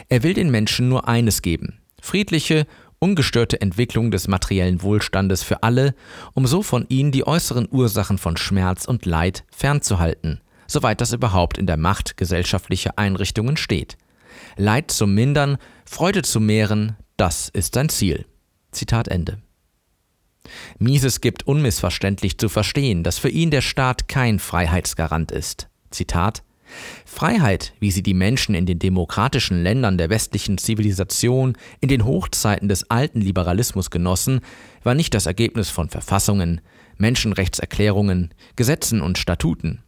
Er 0.08 0.22
will 0.22 0.34
den 0.34 0.50
Menschen 0.50 0.88
nur 0.88 1.08
eines 1.08 1.42
geben, 1.42 1.80
friedliche, 2.00 2.66
ungestörte 2.98 3.60
Entwicklung 3.60 4.10
des 4.10 4.28
materiellen 4.28 4.82
Wohlstandes 4.82 5.42
für 5.42 5.62
alle, 5.62 5.94
um 6.32 6.46
so 6.46 6.62
von 6.62 6.86
ihnen 6.88 7.12
die 7.12 7.26
äußeren 7.26 7.68
Ursachen 7.70 8.18
von 8.18 8.36
Schmerz 8.36 8.86
und 8.86 9.04
Leid 9.04 9.44
fernzuhalten, 9.50 10.40
soweit 10.66 11.00
das 11.00 11.12
überhaupt 11.12 11.58
in 11.58 11.66
der 11.66 11.76
Macht 11.76 12.16
gesellschaftlicher 12.16 12.98
Einrichtungen 12.98 13.56
steht. 13.56 13.98
Leid 14.56 14.90
zu 14.90 15.06
mindern, 15.06 15.58
Freude 15.84 16.22
zu 16.22 16.40
mehren, 16.40 16.96
das 17.16 17.48
ist 17.48 17.74
sein 17.74 17.88
Ziel. 17.88 18.26
Zitat 18.72 19.08
Ende. 19.08 19.38
Mises 20.78 21.20
gibt 21.20 21.46
unmissverständlich 21.46 22.38
zu 22.38 22.48
verstehen, 22.48 23.02
dass 23.02 23.18
für 23.18 23.28
ihn 23.28 23.50
der 23.50 23.62
Staat 23.62 24.08
kein 24.08 24.38
Freiheitsgarant 24.38 25.30
ist. 25.30 25.68
Zitat 25.90 26.42
Freiheit, 27.04 27.72
wie 27.80 27.90
sie 27.90 28.02
die 28.02 28.14
Menschen 28.14 28.54
in 28.54 28.66
den 28.66 28.78
demokratischen 28.78 29.62
Ländern 29.62 29.98
der 29.98 30.10
westlichen 30.10 30.58
Zivilisation 30.58 31.56
in 31.80 31.88
den 31.88 32.04
Hochzeiten 32.04 32.68
des 32.68 32.90
alten 32.90 33.20
Liberalismus 33.20 33.90
genossen, 33.90 34.40
war 34.82 34.94
nicht 34.94 35.14
das 35.14 35.26
Ergebnis 35.26 35.70
von 35.70 35.88
Verfassungen, 35.88 36.60
Menschenrechtserklärungen, 36.96 38.32
Gesetzen 38.56 39.00
und 39.00 39.18
Statuten. 39.18 39.82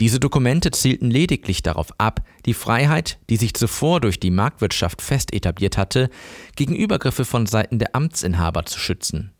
Diese 0.00 0.20
Dokumente 0.20 0.70
zielten 0.70 1.10
lediglich 1.10 1.62
darauf 1.62 1.92
ab, 1.98 2.22
die 2.46 2.54
Freiheit, 2.54 3.18
die 3.28 3.36
sich 3.36 3.54
zuvor 3.54 4.00
durch 4.00 4.18
die 4.18 4.30
Marktwirtschaft 4.30 5.02
fest 5.02 5.32
etabliert 5.34 5.76
hatte, 5.76 6.08
gegen 6.56 6.74
Übergriffe 6.74 7.24
von 7.24 7.46
Seiten 7.46 7.78
der 7.78 7.94
Amtsinhaber 7.94 8.64
zu 8.64 8.78
schützen. 8.78 9.32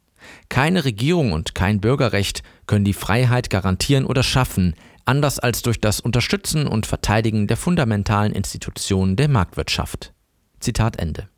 Keine 0.49 0.85
Regierung 0.85 1.32
und 1.32 1.54
kein 1.54 1.80
Bürgerrecht 1.80 2.42
können 2.66 2.85
die 2.85 2.92
Freiheit 2.92 3.50
garantieren 3.50 4.04
oder 4.04 4.23
schaffen, 4.23 4.75
anders 5.08 5.38
als 5.38 5.62
durch 5.62 5.80
das 5.80 6.00
Unterstützen 6.00 6.66
und 6.66 6.86
Verteidigen 6.86 7.46
der 7.46 7.56
fundamentalen 7.56 8.32
Institutionen 8.32 9.16
der 9.16 9.28
Marktwirtschaft. 9.28 10.12
Zitat 10.60 10.98
Ende. 10.98 11.28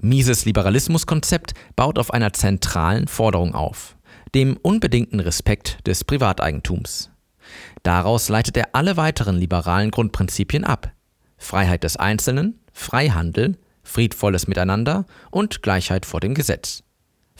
Mises 0.00 0.44
Liberalismuskonzept 0.44 1.52
baut 1.76 1.98
auf 1.98 2.12
einer 2.12 2.32
zentralen 2.32 3.06
Forderung 3.06 3.54
auf, 3.54 3.96
dem 4.34 4.56
unbedingten 4.56 5.20
Respekt 5.20 5.86
des 5.86 6.04
Privateigentums. 6.04 7.10
Daraus 7.82 8.28
leitet 8.28 8.56
er 8.56 8.74
alle 8.74 8.96
weiteren 8.96 9.36
liberalen 9.36 9.90
Grundprinzipien 9.90 10.64
ab. 10.64 10.92
Freiheit 11.36 11.84
des 11.84 11.96
Einzelnen, 11.96 12.60
Freihandel, 12.72 13.58
friedvolles 13.82 14.46
Miteinander 14.46 15.06
und 15.30 15.62
Gleichheit 15.62 16.06
vor 16.06 16.20
dem 16.20 16.34
Gesetz. 16.34 16.82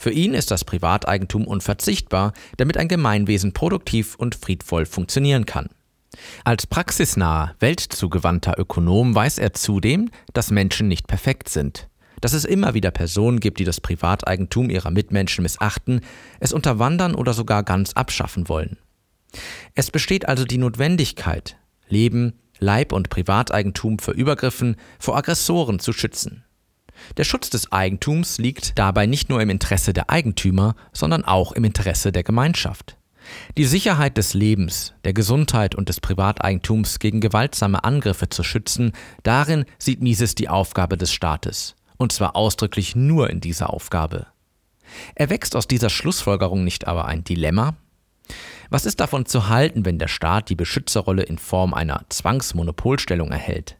Für 0.01 0.09
ihn 0.09 0.33
ist 0.33 0.49
das 0.49 0.65
Privateigentum 0.65 1.45
unverzichtbar, 1.45 2.33
damit 2.57 2.75
ein 2.75 2.87
Gemeinwesen 2.87 3.53
produktiv 3.53 4.15
und 4.15 4.33
friedvoll 4.33 4.87
funktionieren 4.87 5.45
kann. 5.45 5.69
Als 6.43 6.65
praxisnaher, 6.65 7.53
weltzugewandter 7.59 8.57
Ökonom 8.57 9.13
weiß 9.13 9.37
er 9.37 9.53
zudem, 9.53 10.09
dass 10.33 10.49
Menschen 10.49 10.87
nicht 10.87 11.05
perfekt 11.05 11.49
sind, 11.49 11.87
dass 12.19 12.33
es 12.33 12.45
immer 12.45 12.73
wieder 12.73 12.89
Personen 12.89 13.39
gibt, 13.39 13.59
die 13.59 13.63
das 13.63 13.79
Privateigentum 13.79 14.71
ihrer 14.71 14.89
Mitmenschen 14.89 15.43
missachten, 15.43 16.01
es 16.39 16.51
unterwandern 16.51 17.13
oder 17.13 17.35
sogar 17.35 17.61
ganz 17.61 17.93
abschaffen 17.93 18.49
wollen. 18.49 18.79
Es 19.75 19.91
besteht 19.91 20.27
also 20.27 20.45
die 20.45 20.57
Notwendigkeit, 20.57 21.57
Leben, 21.89 22.39
Leib 22.57 22.91
und 22.91 23.11
Privateigentum 23.11 23.99
vor 23.99 24.15
Übergriffen, 24.15 24.77
vor 24.97 25.15
Aggressoren 25.15 25.77
zu 25.77 25.93
schützen. 25.93 26.43
Der 27.17 27.23
Schutz 27.23 27.49
des 27.49 27.71
Eigentums 27.71 28.37
liegt 28.37 28.77
dabei 28.77 29.05
nicht 29.05 29.29
nur 29.29 29.41
im 29.41 29.49
Interesse 29.49 29.93
der 29.93 30.09
Eigentümer, 30.09 30.75
sondern 30.93 31.25
auch 31.25 31.51
im 31.51 31.63
Interesse 31.63 32.11
der 32.11 32.23
Gemeinschaft. 32.23 32.97
Die 33.57 33.65
Sicherheit 33.65 34.17
des 34.17 34.33
Lebens, 34.33 34.93
der 35.03 35.13
Gesundheit 35.13 35.75
und 35.75 35.89
des 35.89 35.99
Privateigentums 35.99 36.99
gegen 36.99 37.21
gewaltsame 37.21 37.83
Angriffe 37.83 38.29
zu 38.29 38.43
schützen, 38.43 38.93
darin 39.23 39.65
sieht 39.77 40.01
Mises 40.01 40.35
die 40.35 40.49
Aufgabe 40.49 40.97
des 40.97 41.11
Staates. 41.13 41.75
Und 41.97 42.11
zwar 42.11 42.35
ausdrücklich 42.35 42.95
nur 42.95 43.29
in 43.29 43.41
dieser 43.41 43.71
Aufgabe. 43.71 44.27
Erwächst 45.15 45.55
aus 45.55 45.67
dieser 45.67 45.89
Schlussfolgerung 45.89 46.63
nicht 46.63 46.87
aber 46.87 47.05
ein 47.05 47.23
Dilemma? 47.23 47.75
Was 48.69 48.85
ist 48.85 48.99
davon 48.99 49.25
zu 49.25 49.49
halten, 49.49 49.85
wenn 49.85 49.99
der 49.99 50.07
Staat 50.07 50.49
die 50.49 50.55
Beschützerrolle 50.55 51.23
in 51.23 51.37
Form 51.37 51.73
einer 51.73 52.05
Zwangsmonopolstellung 52.09 53.31
erhält? 53.31 53.77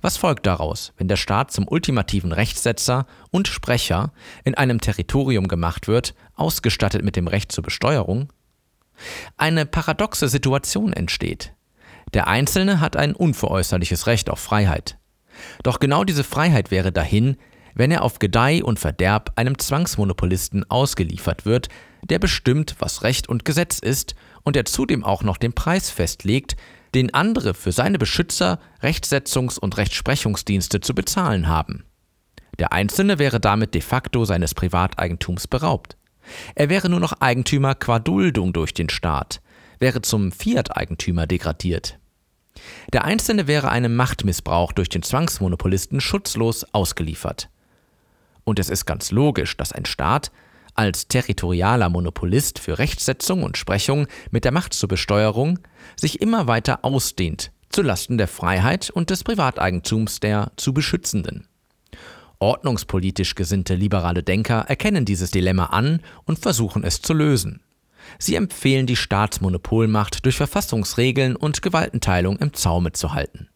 Was 0.00 0.16
folgt 0.16 0.46
daraus, 0.46 0.92
wenn 0.96 1.08
der 1.08 1.16
Staat 1.16 1.50
zum 1.50 1.66
ultimativen 1.68 2.32
Rechtssetzer 2.32 3.06
und 3.30 3.48
Sprecher 3.48 4.12
in 4.44 4.54
einem 4.54 4.80
Territorium 4.80 5.48
gemacht 5.48 5.88
wird, 5.88 6.14
ausgestattet 6.34 7.02
mit 7.02 7.16
dem 7.16 7.28
Recht 7.28 7.52
zur 7.52 7.64
Besteuerung? 7.64 8.32
Eine 9.36 9.66
paradoxe 9.66 10.28
Situation 10.28 10.92
entsteht. 10.92 11.54
Der 12.14 12.28
Einzelne 12.28 12.80
hat 12.80 12.96
ein 12.96 13.14
unveräußerliches 13.14 14.06
Recht 14.06 14.30
auf 14.30 14.38
Freiheit. 14.38 14.98
Doch 15.62 15.80
genau 15.80 16.04
diese 16.04 16.24
Freiheit 16.24 16.70
wäre 16.70 16.92
dahin, 16.92 17.36
wenn 17.74 17.90
er 17.90 18.02
auf 18.02 18.18
Gedeih 18.18 18.62
und 18.64 18.78
Verderb 18.78 19.32
einem 19.36 19.58
Zwangsmonopolisten 19.58 20.68
ausgeliefert 20.70 21.44
wird, 21.44 21.68
der 22.02 22.18
bestimmt, 22.18 22.76
was 22.78 23.02
Recht 23.02 23.28
und 23.28 23.44
Gesetz 23.44 23.78
ist 23.78 24.14
und 24.44 24.56
der 24.56 24.64
zudem 24.64 25.04
auch 25.04 25.22
noch 25.22 25.36
den 25.36 25.52
Preis 25.52 25.90
festlegt, 25.90 26.56
den 26.96 27.12
andere 27.12 27.52
für 27.54 27.72
seine 27.72 27.98
Beschützer 27.98 28.58
Rechtsetzungs- 28.82 29.58
und 29.58 29.76
Rechtsprechungsdienste 29.76 30.80
zu 30.80 30.94
bezahlen 30.94 31.46
haben. 31.46 31.84
Der 32.58 32.72
Einzelne 32.72 33.18
wäre 33.18 33.38
damit 33.38 33.74
de 33.74 33.82
facto 33.82 34.24
seines 34.24 34.54
Privateigentums 34.54 35.46
beraubt. 35.46 35.98
Er 36.54 36.70
wäre 36.70 36.88
nur 36.88 37.00
noch 37.00 37.12
Eigentümer 37.20 37.74
qua 37.74 37.98
Duldung 37.98 38.54
durch 38.54 38.72
den 38.72 38.88
Staat, 38.88 39.42
wäre 39.78 40.00
zum 40.00 40.32
Fiat-Eigentümer 40.32 41.26
degradiert. 41.26 41.98
Der 42.94 43.04
Einzelne 43.04 43.46
wäre 43.46 43.68
einem 43.68 43.94
Machtmissbrauch 43.94 44.72
durch 44.72 44.88
den 44.88 45.02
Zwangsmonopolisten 45.02 46.00
schutzlos 46.00 46.64
ausgeliefert. 46.72 47.50
Und 48.44 48.58
es 48.58 48.70
ist 48.70 48.86
ganz 48.86 49.10
logisch, 49.10 49.56
dass 49.58 49.72
ein 49.72 49.84
Staat 49.84 50.32
als 50.78 51.08
territorialer 51.08 51.88
Monopolist 51.88 52.58
für 52.58 52.78
Rechtsetzung 52.78 53.42
und 53.42 53.56
Sprechung 53.56 54.06
mit 54.30 54.44
der 54.44 54.52
Macht 54.52 54.74
zur 54.74 54.88
Besteuerung 54.88 55.58
sich 55.96 56.20
immer 56.20 56.46
weiter 56.46 56.84
ausdehnt, 56.84 57.52
zulasten 57.70 58.18
der 58.18 58.28
Freiheit 58.28 58.90
und 58.90 59.10
des 59.10 59.24
Privateigentums 59.24 60.20
der 60.20 60.52
zu 60.56 60.72
Beschützenden. 60.72 61.48
Ordnungspolitisch 62.38 63.34
gesinnte 63.34 63.74
liberale 63.74 64.22
Denker 64.22 64.66
erkennen 64.68 65.04
dieses 65.04 65.30
Dilemma 65.30 65.66
an 65.66 66.00
und 66.24 66.38
versuchen 66.38 66.84
es 66.84 67.00
zu 67.00 67.14
lösen. 67.14 67.62
Sie 68.18 68.34
empfehlen 68.34 68.86
die 68.86 68.96
Staatsmonopolmacht 68.96 70.24
durch 70.24 70.36
Verfassungsregeln 70.36 71.34
und 71.34 71.62
Gewaltenteilung 71.62 72.38
im 72.38 72.52
Zaume 72.52 72.92
zu 72.92 73.14
halten. 73.14 73.48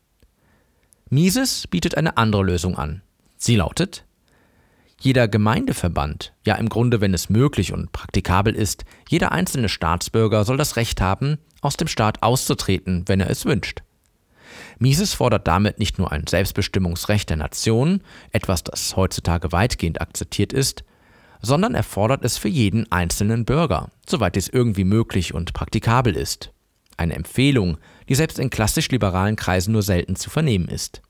Mises 1.09 1.67
bietet 1.67 1.97
eine 1.97 2.17
andere 2.17 2.43
Lösung 2.43 2.77
an. 2.77 3.03
Sie 3.37 3.57
lautet, 3.57 4.05
jeder 5.01 5.29
Gemeindeverband, 5.29 6.35
ja 6.47 6.55
im 6.57 6.69
Grunde, 6.69 7.01
wenn 7.01 7.15
es 7.15 7.31
möglich 7.31 7.73
und 7.73 7.91
praktikabel 7.91 8.55
ist, 8.55 8.85
jeder 9.09 9.33
einzelne 9.33 9.71
Staatsbürger 9.71 10.45
soll 10.45 10.59
das 10.59 10.77
Recht 10.77 11.01
haben, 11.01 11.39
aus 11.63 11.77
dem 11.77 11.89
Staat 11.89 12.23
auszutreten, 12.23 13.05
wenn 13.07 13.21
er 13.21 13.31
es 13.31 13.47
wünscht. 13.47 13.83
Mises 14.79 15.15
fordert 15.15 15.47
damit 15.47 15.79
nicht 15.79 15.99
nur 15.99 16.13
ein 16.13 16.27
Selbstbestimmungsrecht 16.27 17.31
der 17.31 17.39
Nation, 17.39 18.03
etwas, 18.31 18.63
das 18.63 18.97
heutzutage 18.97 19.53
weitgehend 19.53 20.01
akzeptiert 20.01 20.53
ist, 20.53 20.85
sondern 21.43 21.75
er 21.75 21.83
fordert 21.83 22.25
es 22.25 22.37
für 22.37 22.49
jeden 22.49 22.91
einzelnen 22.93 23.45
Bürger, 23.47 23.91
soweit 24.07 24.37
es 24.37 24.49
irgendwie 24.49 24.85
möglich 24.85 25.33
und 25.33 25.55
praktikabel 25.55 26.15
ist. 26.15 26.53
Eine 26.99 27.15
Empfehlung, 27.15 27.79
die 28.09 28.15
selbst 28.15 28.39
in 28.39 28.51
klassisch 28.51 28.91
liberalen 28.91 29.37
Kreisen 29.37 29.73
nur 29.73 29.83
selten 29.83 30.17
zu 30.17 30.29
vernehmen 30.29 30.69
ist. 30.69 31.01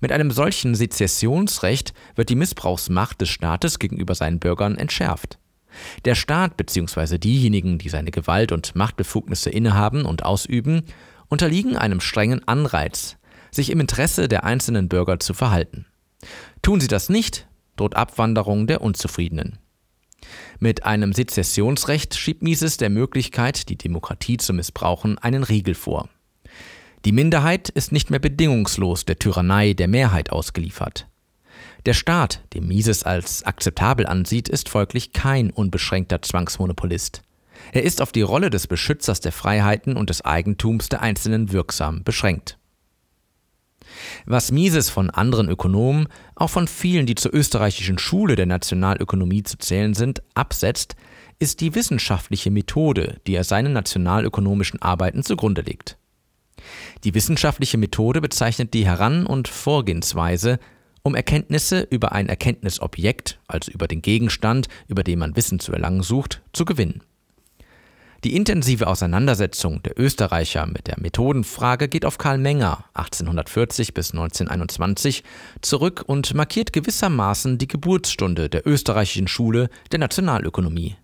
Mit 0.00 0.12
einem 0.12 0.30
solchen 0.30 0.74
Sezessionsrecht 0.74 1.92
wird 2.14 2.28
die 2.28 2.36
Missbrauchsmacht 2.36 3.20
des 3.20 3.28
Staates 3.28 3.78
gegenüber 3.78 4.14
seinen 4.14 4.38
Bürgern 4.38 4.76
entschärft. 4.76 5.38
Der 6.04 6.14
Staat 6.14 6.56
bzw. 6.56 7.18
diejenigen, 7.18 7.78
die 7.78 7.88
seine 7.88 8.10
Gewalt 8.10 8.52
und 8.52 8.74
Machtbefugnisse 8.74 9.50
innehaben 9.50 10.04
und 10.04 10.24
ausüben, 10.24 10.82
unterliegen 11.28 11.76
einem 11.76 12.00
strengen 12.00 12.46
Anreiz, 12.46 13.16
sich 13.50 13.70
im 13.70 13.80
Interesse 13.80 14.28
der 14.28 14.44
einzelnen 14.44 14.88
Bürger 14.88 15.18
zu 15.20 15.34
verhalten. 15.34 15.86
Tun 16.62 16.80
sie 16.80 16.88
das 16.88 17.08
nicht, 17.08 17.46
droht 17.76 17.94
Abwanderung 17.94 18.66
der 18.66 18.80
Unzufriedenen. 18.80 19.58
Mit 20.58 20.84
einem 20.84 21.12
Sezessionsrecht 21.12 22.14
schiebt 22.16 22.42
Mises 22.42 22.78
der 22.78 22.90
Möglichkeit, 22.90 23.68
die 23.68 23.76
Demokratie 23.76 24.38
zu 24.38 24.52
missbrauchen, 24.52 25.18
einen 25.18 25.44
Riegel 25.44 25.74
vor. 25.74 26.08
Die 27.06 27.12
Minderheit 27.12 27.68
ist 27.68 27.92
nicht 27.92 28.10
mehr 28.10 28.18
bedingungslos 28.18 29.04
der 29.04 29.16
Tyrannei 29.16 29.74
der 29.74 29.86
Mehrheit 29.86 30.30
ausgeliefert. 30.30 31.06
Der 31.86 31.94
Staat, 31.94 32.42
den 32.52 32.66
Mises 32.66 33.04
als 33.04 33.44
akzeptabel 33.44 34.08
ansieht, 34.08 34.48
ist 34.48 34.68
folglich 34.68 35.12
kein 35.12 35.50
unbeschränkter 35.50 36.20
Zwangsmonopolist. 36.20 37.22
Er 37.70 37.84
ist 37.84 38.02
auf 38.02 38.10
die 38.10 38.22
Rolle 38.22 38.50
des 38.50 38.66
Beschützers 38.66 39.20
der 39.20 39.30
Freiheiten 39.30 39.96
und 39.96 40.10
des 40.10 40.24
Eigentums 40.24 40.88
der 40.88 41.00
Einzelnen 41.00 41.52
wirksam 41.52 42.02
beschränkt. 42.02 42.58
Was 44.24 44.50
Mises 44.50 44.90
von 44.90 45.08
anderen 45.08 45.48
Ökonomen, 45.48 46.08
auch 46.34 46.50
von 46.50 46.66
vielen, 46.66 47.06
die 47.06 47.14
zur 47.14 47.32
österreichischen 47.32 47.98
Schule 47.98 48.34
der 48.34 48.46
Nationalökonomie 48.46 49.44
zu 49.44 49.58
zählen 49.58 49.94
sind, 49.94 50.24
absetzt, 50.34 50.96
ist 51.38 51.60
die 51.60 51.76
wissenschaftliche 51.76 52.50
Methode, 52.50 53.20
die 53.28 53.36
er 53.36 53.44
seinen 53.44 53.74
nationalökonomischen 53.74 54.82
Arbeiten 54.82 55.22
zugrunde 55.22 55.62
legt. 55.62 55.98
Die 57.04 57.14
wissenschaftliche 57.14 57.78
Methode 57.78 58.20
bezeichnet 58.20 58.74
die 58.74 58.86
Heran- 58.86 59.26
und 59.26 59.48
Vorgehensweise, 59.48 60.58
um 61.02 61.14
Erkenntnisse 61.14 61.86
über 61.90 62.12
ein 62.12 62.28
Erkenntnisobjekt, 62.28 63.38
also 63.46 63.70
über 63.70 63.86
den 63.86 64.02
Gegenstand, 64.02 64.68
über 64.88 65.04
den 65.04 65.20
man 65.20 65.36
Wissen 65.36 65.60
zu 65.60 65.72
erlangen 65.72 66.02
sucht, 66.02 66.42
zu 66.52 66.64
gewinnen. 66.64 67.02
Die 68.24 68.34
intensive 68.34 68.88
Auseinandersetzung 68.88 69.82
der 69.84 70.00
Österreicher 70.00 70.66
mit 70.66 70.88
der 70.88 70.98
Methodenfrage 70.98 71.88
geht 71.88 72.04
auf 72.04 72.18
Karl 72.18 72.38
Menger 72.38 72.84
1840 72.94 73.94
bis 73.94 74.10
1921 74.10 75.22
zurück 75.60 76.02
und 76.06 76.34
markiert 76.34 76.72
gewissermaßen 76.72 77.58
die 77.58 77.68
Geburtsstunde 77.68 78.48
der 78.48 78.66
österreichischen 78.66 79.28
Schule 79.28 79.68
der 79.92 80.00
Nationalökonomie. 80.00 80.96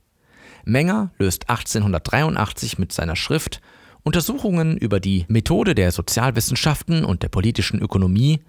Menger 0.65 1.13
löst 1.19 1.49
1883 1.49 2.79
mit 2.79 2.93
seiner 2.93 3.15
Schrift 3.15 3.61
Untersuchungen 4.05 4.77
über 4.77 4.99
die 4.99 5.27
Methode 5.29 5.77
der 5.77 5.93
Sozialwissenschaften 5.93 7.05
und 7.05 7.23
der 7.23 7.29
politischen 7.29 7.81
Ökonomie 7.81 8.41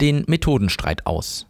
den 0.00 0.24
Methodenstreit 0.26 1.06
aus. 1.06 1.46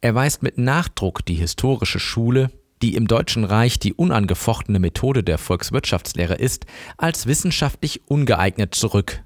Er 0.00 0.14
weist 0.14 0.42
mit 0.44 0.56
Nachdruck 0.56 1.24
die 1.26 1.34
historische 1.34 1.98
Schule, 1.98 2.52
die 2.80 2.94
im 2.94 3.08
Deutschen 3.08 3.44
Reich 3.44 3.80
die 3.80 3.92
unangefochtene 3.92 4.78
Methode 4.78 5.24
der 5.24 5.38
Volkswirtschaftslehre 5.38 6.34
ist, 6.34 6.66
als 6.96 7.26
wissenschaftlich 7.26 8.02
ungeeignet 8.06 8.74
zurück. 8.74 9.24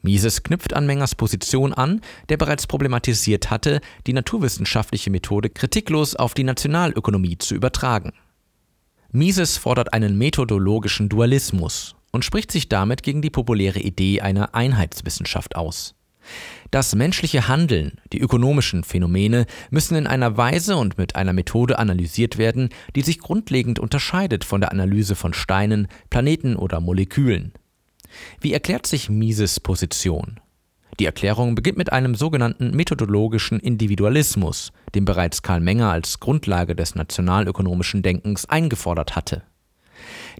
Mises 0.00 0.42
knüpft 0.42 0.72
an 0.72 0.86
Mengers 0.86 1.14
Position 1.14 1.74
an, 1.74 2.00
der 2.30 2.38
bereits 2.38 2.66
problematisiert 2.66 3.50
hatte, 3.50 3.80
die 4.06 4.14
naturwissenschaftliche 4.14 5.10
Methode 5.10 5.50
kritiklos 5.50 6.16
auf 6.16 6.32
die 6.32 6.44
Nationalökonomie 6.44 7.36
zu 7.38 7.54
übertragen. 7.54 8.12
Mises 9.10 9.58
fordert 9.58 9.92
einen 9.92 10.16
methodologischen 10.16 11.10
Dualismus 11.10 11.94
und 12.12 12.24
spricht 12.24 12.52
sich 12.52 12.68
damit 12.68 13.02
gegen 13.02 13.22
die 13.22 13.30
populäre 13.30 13.80
Idee 13.80 14.20
einer 14.20 14.54
Einheitswissenschaft 14.54 15.56
aus. 15.56 15.94
Das 16.70 16.94
menschliche 16.94 17.48
Handeln, 17.48 18.00
die 18.12 18.20
ökonomischen 18.20 18.84
Phänomene 18.84 19.46
müssen 19.70 19.96
in 19.96 20.06
einer 20.06 20.36
Weise 20.36 20.76
und 20.76 20.96
mit 20.96 21.16
einer 21.16 21.32
Methode 21.32 21.78
analysiert 21.78 22.38
werden, 22.38 22.68
die 22.94 23.02
sich 23.02 23.18
grundlegend 23.18 23.78
unterscheidet 23.78 24.44
von 24.44 24.60
der 24.60 24.72
Analyse 24.72 25.16
von 25.16 25.34
Steinen, 25.34 25.88
Planeten 26.10 26.56
oder 26.56 26.80
Molekülen. 26.80 27.52
Wie 28.40 28.52
erklärt 28.52 28.86
sich 28.86 29.10
Mises 29.10 29.60
Position? 29.60 30.40
Die 31.00 31.06
Erklärung 31.06 31.54
beginnt 31.54 31.78
mit 31.78 31.92
einem 31.92 32.14
sogenannten 32.14 32.76
methodologischen 32.76 33.58
Individualismus, 33.58 34.72
den 34.94 35.04
bereits 35.04 35.42
Karl 35.42 35.60
Menger 35.60 35.90
als 35.90 36.20
Grundlage 36.20 36.76
des 36.76 36.94
nationalökonomischen 36.94 38.02
Denkens 38.02 38.46
eingefordert 38.46 39.16
hatte. 39.16 39.42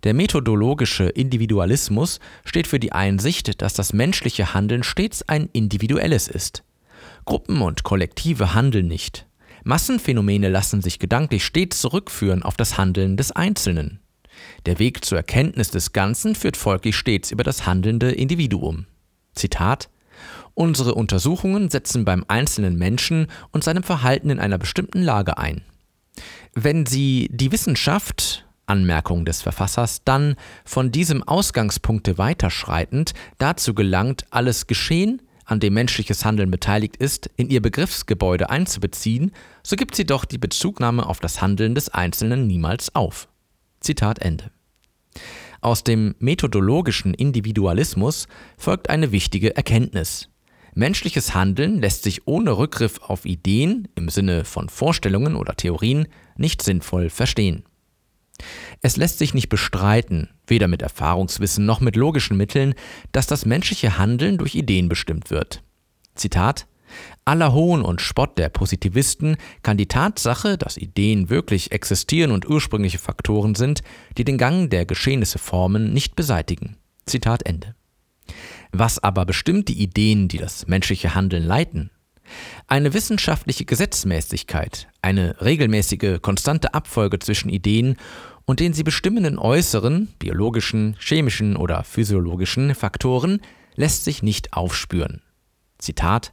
Der 0.04 0.14
methodologische 0.14 1.04
Individualismus 1.04 2.18
steht 2.44 2.66
für 2.66 2.80
die 2.80 2.92
Einsicht, 2.92 3.62
dass 3.62 3.74
das 3.74 3.92
menschliche 3.92 4.52
Handeln 4.52 4.82
stets 4.82 5.28
ein 5.28 5.48
individuelles 5.52 6.26
ist. 6.26 6.64
Gruppen 7.24 7.62
und 7.62 7.84
Kollektive 7.84 8.54
handeln 8.54 8.88
nicht. 8.88 9.26
Massenphänomene 9.64 10.48
lassen 10.48 10.82
sich 10.82 10.98
gedanklich 10.98 11.44
stets 11.44 11.80
zurückführen 11.80 12.42
auf 12.42 12.56
das 12.56 12.78
Handeln 12.78 13.16
des 13.16 13.30
Einzelnen. 13.30 14.00
Der 14.66 14.80
Weg 14.80 15.04
zur 15.04 15.18
Erkenntnis 15.18 15.70
des 15.70 15.92
Ganzen 15.92 16.34
führt 16.34 16.56
folglich 16.56 16.96
stets 16.96 17.30
über 17.30 17.44
das 17.44 17.64
handelnde 17.64 18.10
Individuum. 18.10 18.86
Zitat 19.34 19.88
Unsere 20.54 20.94
Untersuchungen 20.94 21.70
setzen 21.70 22.04
beim 22.04 22.24
einzelnen 22.28 22.76
Menschen 22.76 23.28
und 23.52 23.62
seinem 23.62 23.84
Verhalten 23.84 24.30
in 24.30 24.40
einer 24.40 24.58
bestimmten 24.58 25.00
Lage 25.00 25.38
ein. 25.38 25.62
Wenn 26.54 26.86
Sie 26.86 27.28
die 27.32 27.52
Wissenschaft 27.52 28.44
Anmerkung 28.72 29.26
des 29.26 29.42
Verfassers 29.42 30.02
dann 30.02 30.36
von 30.64 30.90
diesem 30.90 31.22
Ausgangspunkte 31.22 32.16
weiterschreitend 32.16 33.12
dazu 33.36 33.74
gelangt, 33.74 34.24
alles 34.30 34.66
Geschehen, 34.66 35.20
an 35.44 35.60
dem 35.60 35.74
menschliches 35.74 36.24
Handeln 36.24 36.50
beteiligt 36.50 36.96
ist, 36.96 37.28
in 37.36 37.50
ihr 37.50 37.60
Begriffsgebäude 37.60 38.48
einzubeziehen, 38.48 39.32
so 39.62 39.76
gibt 39.76 39.94
sie 39.94 40.06
doch 40.06 40.24
die 40.24 40.38
Bezugnahme 40.38 41.06
auf 41.06 41.20
das 41.20 41.42
Handeln 41.42 41.74
des 41.74 41.90
Einzelnen 41.90 42.46
niemals 42.46 42.94
auf. 42.94 43.28
Zitat 43.80 44.20
Ende. 44.20 44.50
Aus 45.60 45.84
dem 45.84 46.14
methodologischen 46.18 47.12
Individualismus 47.12 48.26
folgt 48.56 48.88
eine 48.88 49.12
wichtige 49.12 49.54
Erkenntnis. 49.54 50.30
Menschliches 50.74 51.34
Handeln 51.34 51.78
lässt 51.78 52.04
sich 52.04 52.26
ohne 52.26 52.56
Rückgriff 52.56 53.02
auf 53.02 53.26
Ideen 53.26 53.88
im 53.96 54.08
Sinne 54.08 54.46
von 54.46 54.70
Vorstellungen 54.70 55.36
oder 55.36 55.56
Theorien 55.56 56.08
nicht 56.38 56.62
sinnvoll 56.62 57.10
verstehen. 57.10 57.64
Es 58.80 58.96
lässt 58.96 59.18
sich 59.18 59.34
nicht 59.34 59.48
bestreiten, 59.48 60.28
weder 60.46 60.68
mit 60.68 60.82
Erfahrungswissen 60.82 61.64
noch 61.64 61.80
mit 61.80 61.96
logischen 61.96 62.36
Mitteln, 62.36 62.74
dass 63.12 63.26
das 63.26 63.46
menschliche 63.46 63.98
Handeln 63.98 64.38
durch 64.38 64.54
Ideen 64.54 64.88
bestimmt 64.88 65.30
wird. 65.30 65.62
Zitat 66.14 66.66
Aller 67.24 67.52
Hohn 67.52 67.82
und 67.82 68.00
Spott 68.00 68.36
der 68.36 68.48
Positivisten 68.48 69.36
kann 69.62 69.76
die 69.76 69.86
Tatsache, 69.86 70.58
dass 70.58 70.76
Ideen 70.76 71.30
wirklich 71.30 71.72
existieren 71.72 72.32
und 72.32 72.48
ursprüngliche 72.48 72.98
Faktoren 72.98 73.54
sind, 73.54 73.82
die 74.18 74.24
den 74.24 74.38
Gang 74.38 74.70
der 74.70 74.84
Geschehnisse 74.84 75.38
formen, 75.38 75.92
nicht 75.92 76.16
beseitigen. 76.16 76.76
Zitat 77.06 77.46
Ende. 77.46 77.74
Was 78.72 78.98
aber 78.98 79.24
bestimmt 79.24 79.68
die 79.68 79.80
Ideen, 79.80 80.28
die 80.28 80.38
das 80.38 80.66
menschliche 80.66 81.14
Handeln 81.14 81.44
leiten? 81.44 81.90
Eine 82.66 82.94
wissenschaftliche 82.94 83.64
Gesetzmäßigkeit, 83.64 84.88
eine 85.02 85.40
regelmäßige, 85.40 86.20
konstante 86.22 86.72
Abfolge 86.72 87.18
zwischen 87.18 87.50
Ideen 87.50 87.96
und 88.44 88.60
den 88.60 88.72
sie 88.72 88.82
bestimmenden 88.82 89.38
äußeren, 89.38 90.08
biologischen, 90.18 90.96
chemischen 90.98 91.56
oder 91.56 91.84
physiologischen 91.84 92.74
Faktoren 92.74 93.40
lässt 93.74 94.04
sich 94.04 94.22
nicht 94.22 94.52
aufspüren. 94.52 95.22
Zitat 95.78 96.32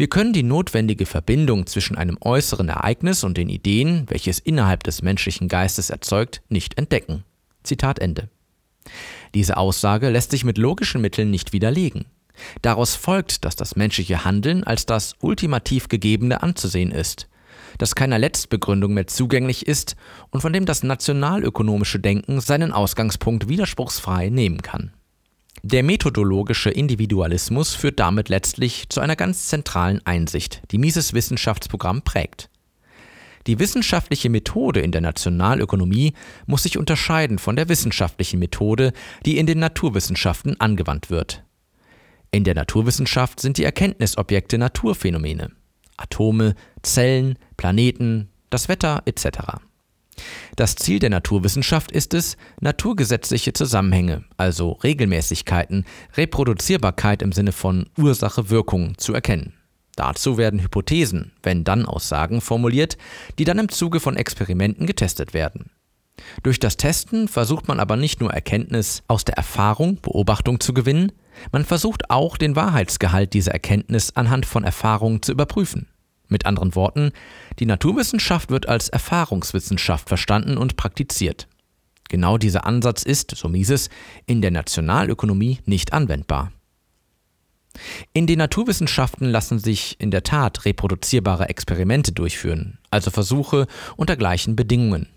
wir 0.00 0.08
können 0.08 0.32
die 0.32 0.42
notwendige 0.42 1.04
Verbindung 1.04 1.66
zwischen 1.66 1.94
einem 1.98 2.16
äußeren 2.22 2.70
Ereignis 2.70 3.22
und 3.22 3.36
den 3.36 3.50
Ideen, 3.50 4.06
welches 4.08 4.38
innerhalb 4.38 4.82
des 4.82 5.02
menschlichen 5.02 5.46
Geistes 5.46 5.90
erzeugt, 5.90 6.40
nicht 6.48 6.78
entdecken. 6.78 7.22
Zitat 7.64 7.98
Ende. 7.98 8.30
Diese 9.34 9.58
Aussage 9.58 10.08
lässt 10.08 10.30
sich 10.30 10.42
mit 10.42 10.56
logischen 10.56 11.02
Mitteln 11.02 11.30
nicht 11.30 11.52
widerlegen. 11.52 12.06
Daraus 12.62 12.94
folgt, 12.96 13.44
dass 13.44 13.56
das 13.56 13.76
menschliche 13.76 14.24
Handeln 14.24 14.64
als 14.64 14.86
das 14.86 15.16
ultimativ 15.20 15.88
Gegebene 15.88 16.42
anzusehen 16.42 16.92
ist, 16.92 17.28
das 17.78 17.94
keiner 17.94 18.18
Letztbegründung 18.18 18.94
mehr 18.94 19.06
zugänglich 19.06 19.66
ist 19.66 19.96
und 20.30 20.40
von 20.40 20.52
dem 20.52 20.66
das 20.66 20.82
nationalökonomische 20.82 22.00
Denken 22.00 22.40
seinen 22.40 22.72
Ausgangspunkt 22.72 23.48
widerspruchsfrei 23.48 24.28
nehmen 24.28 24.62
kann. 24.62 24.92
Der 25.62 25.82
methodologische 25.82 26.70
Individualismus 26.70 27.74
führt 27.74 28.00
damit 28.00 28.28
letztlich 28.28 28.88
zu 28.88 29.00
einer 29.00 29.16
ganz 29.16 29.48
zentralen 29.48 30.00
Einsicht, 30.06 30.62
die 30.70 30.78
Mises 30.78 31.12
Wissenschaftsprogramm 31.12 32.02
prägt. 32.02 32.48
Die 33.46 33.58
wissenschaftliche 33.58 34.30
Methode 34.30 34.80
in 34.80 34.92
der 34.92 35.00
Nationalökonomie 35.00 36.14
muss 36.46 36.62
sich 36.62 36.78
unterscheiden 36.78 37.38
von 37.38 37.56
der 37.56 37.68
wissenschaftlichen 37.68 38.38
Methode, 38.38 38.92
die 39.24 39.38
in 39.38 39.46
den 39.46 39.58
Naturwissenschaften 39.58 40.60
angewandt 40.60 41.10
wird. 41.10 41.42
In 42.30 42.44
der 42.44 42.54
Naturwissenschaft 42.54 43.40
sind 43.40 43.58
die 43.58 43.64
Erkenntnisobjekte 43.64 44.56
Naturphänomene. 44.56 45.50
Atome, 46.00 46.54
Zellen, 46.82 47.38
Planeten, 47.56 48.30
das 48.50 48.68
Wetter 48.68 49.02
etc. 49.04 49.60
Das 50.56 50.76
Ziel 50.76 50.98
der 50.98 51.10
Naturwissenschaft 51.10 51.92
ist 51.92 52.14
es, 52.14 52.36
naturgesetzliche 52.60 53.52
Zusammenhänge, 53.52 54.24
also 54.36 54.72
Regelmäßigkeiten, 54.72 55.84
Reproduzierbarkeit 56.16 57.22
im 57.22 57.32
Sinne 57.32 57.52
von 57.52 57.88
Ursache-Wirkung 57.96 58.98
zu 58.98 59.14
erkennen. 59.14 59.54
Dazu 59.96 60.38
werden 60.38 60.60
Hypothesen, 60.60 61.32
wenn 61.42 61.64
dann 61.64 61.86
Aussagen 61.86 62.40
formuliert, 62.40 62.96
die 63.38 63.44
dann 63.44 63.58
im 63.58 63.68
Zuge 63.68 64.00
von 64.00 64.16
Experimenten 64.16 64.86
getestet 64.86 65.34
werden. 65.34 65.70
Durch 66.42 66.60
das 66.60 66.76
Testen 66.76 67.28
versucht 67.28 67.68
man 67.68 67.80
aber 67.80 67.96
nicht 67.96 68.20
nur 68.20 68.32
Erkenntnis 68.32 69.02
aus 69.08 69.24
der 69.24 69.36
Erfahrung, 69.36 70.00
Beobachtung 70.00 70.60
zu 70.60 70.74
gewinnen, 70.74 71.12
man 71.52 71.64
versucht 71.64 72.10
auch 72.10 72.36
den 72.36 72.56
Wahrheitsgehalt 72.56 73.32
dieser 73.32 73.52
Erkenntnis 73.52 74.16
anhand 74.16 74.46
von 74.46 74.64
Erfahrungen 74.64 75.22
zu 75.22 75.32
überprüfen. 75.32 75.88
Mit 76.28 76.46
anderen 76.46 76.74
Worten, 76.74 77.12
die 77.58 77.66
Naturwissenschaft 77.66 78.50
wird 78.50 78.68
als 78.68 78.88
Erfahrungswissenschaft 78.88 80.08
verstanden 80.08 80.56
und 80.56 80.76
praktiziert. 80.76 81.48
Genau 82.08 82.38
dieser 82.38 82.66
Ansatz 82.66 83.02
ist, 83.02 83.36
so 83.36 83.48
Mises, 83.48 83.88
in 84.26 84.40
der 84.40 84.50
Nationalökonomie 84.50 85.58
nicht 85.64 85.92
anwendbar. 85.92 86.52
In 88.12 88.26
den 88.26 88.38
Naturwissenschaften 88.38 89.28
lassen 89.28 89.58
sich 89.58 89.96
in 90.00 90.10
der 90.10 90.22
Tat 90.22 90.64
reproduzierbare 90.64 91.48
Experimente 91.48 92.12
durchführen, 92.12 92.78
also 92.90 93.10
Versuche 93.10 93.66
unter 93.96 94.16
gleichen 94.16 94.56
Bedingungen. 94.56 95.08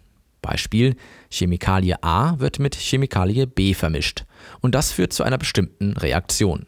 Beispiel 0.43 0.95
Chemikalie 1.31 2.03
A 2.03 2.39
wird 2.39 2.59
mit 2.59 2.75
Chemikalie 2.75 3.47
B 3.47 3.73
vermischt 3.73 4.25
und 4.61 4.75
das 4.75 4.91
führt 4.91 5.13
zu 5.13 5.23
einer 5.23 5.39
bestimmten 5.39 5.97
Reaktion. 5.97 6.67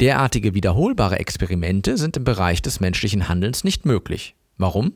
Derartige 0.00 0.54
wiederholbare 0.54 1.20
Experimente 1.20 1.96
sind 1.96 2.16
im 2.16 2.24
Bereich 2.24 2.60
des 2.60 2.80
menschlichen 2.80 3.28
Handelns 3.28 3.62
nicht 3.62 3.86
möglich. 3.86 4.34
Warum? 4.58 4.94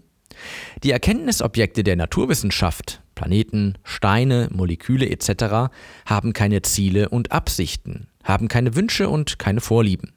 Die 0.83 0.91
Erkenntnisobjekte 0.91 1.85
der 1.85 1.97
Naturwissenschaft, 1.97 3.03
Planeten, 3.15 3.79
Steine, 3.85 4.49
Moleküle 4.53 5.09
etc., 5.09 5.73
haben 6.07 6.33
keine 6.33 6.63
Ziele 6.63 7.09
und 7.09 7.33
Absichten, 7.33 8.09
haben 8.25 8.49
keine 8.49 8.75
Wünsche 8.75 9.09
und 9.09 9.39
keine 9.39 9.61
Vorlieben. 9.61 10.13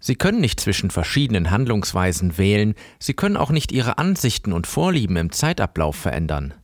Sie 0.00 0.14
können 0.14 0.40
nicht 0.40 0.60
zwischen 0.60 0.90
verschiedenen 0.90 1.50
Handlungsweisen 1.50 2.38
wählen, 2.38 2.74
sie 2.98 3.14
können 3.14 3.36
auch 3.36 3.50
nicht 3.50 3.72
ihre 3.72 3.98
Ansichten 3.98 4.52
und 4.52 4.66
Vorlieben 4.66 5.16
im 5.16 5.32
Zeitablauf 5.32 5.96
verändern. 5.96 6.54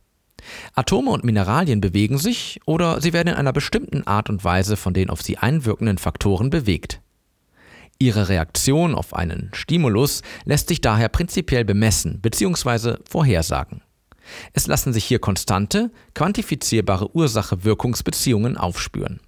Atome 0.75 1.11
und 1.11 1.23
Mineralien 1.23 1.81
bewegen 1.81 2.17
sich 2.17 2.59
oder 2.65 3.01
sie 3.01 3.13
werden 3.13 3.29
in 3.29 3.35
einer 3.35 3.53
bestimmten 3.53 4.05
Art 4.05 4.29
und 4.29 4.43
Weise 4.43 4.77
von 4.77 4.93
den 4.93 5.09
auf 5.09 5.21
sie 5.21 5.37
einwirkenden 5.37 5.97
Faktoren 5.97 6.49
bewegt. 6.49 7.01
Ihre 7.99 8.29
Reaktion 8.29 8.95
auf 8.95 9.13
einen 9.13 9.49
Stimulus 9.53 10.23
lässt 10.45 10.67
sich 10.67 10.81
daher 10.81 11.09
prinzipiell 11.09 11.63
bemessen 11.63 12.19
bzw. 12.21 12.97
vorhersagen. 13.07 13.81
Es 14.53 14.67
lassen 14.67 14.93
sich 14.93 15.05
hier 15.05 15.19
konstante, 15.19 15.91
quantifizierbare 16.13 17.15
Ursache-Wirkungsbeziehungen 17.15 18.57
aufspüren. 18.57 19.19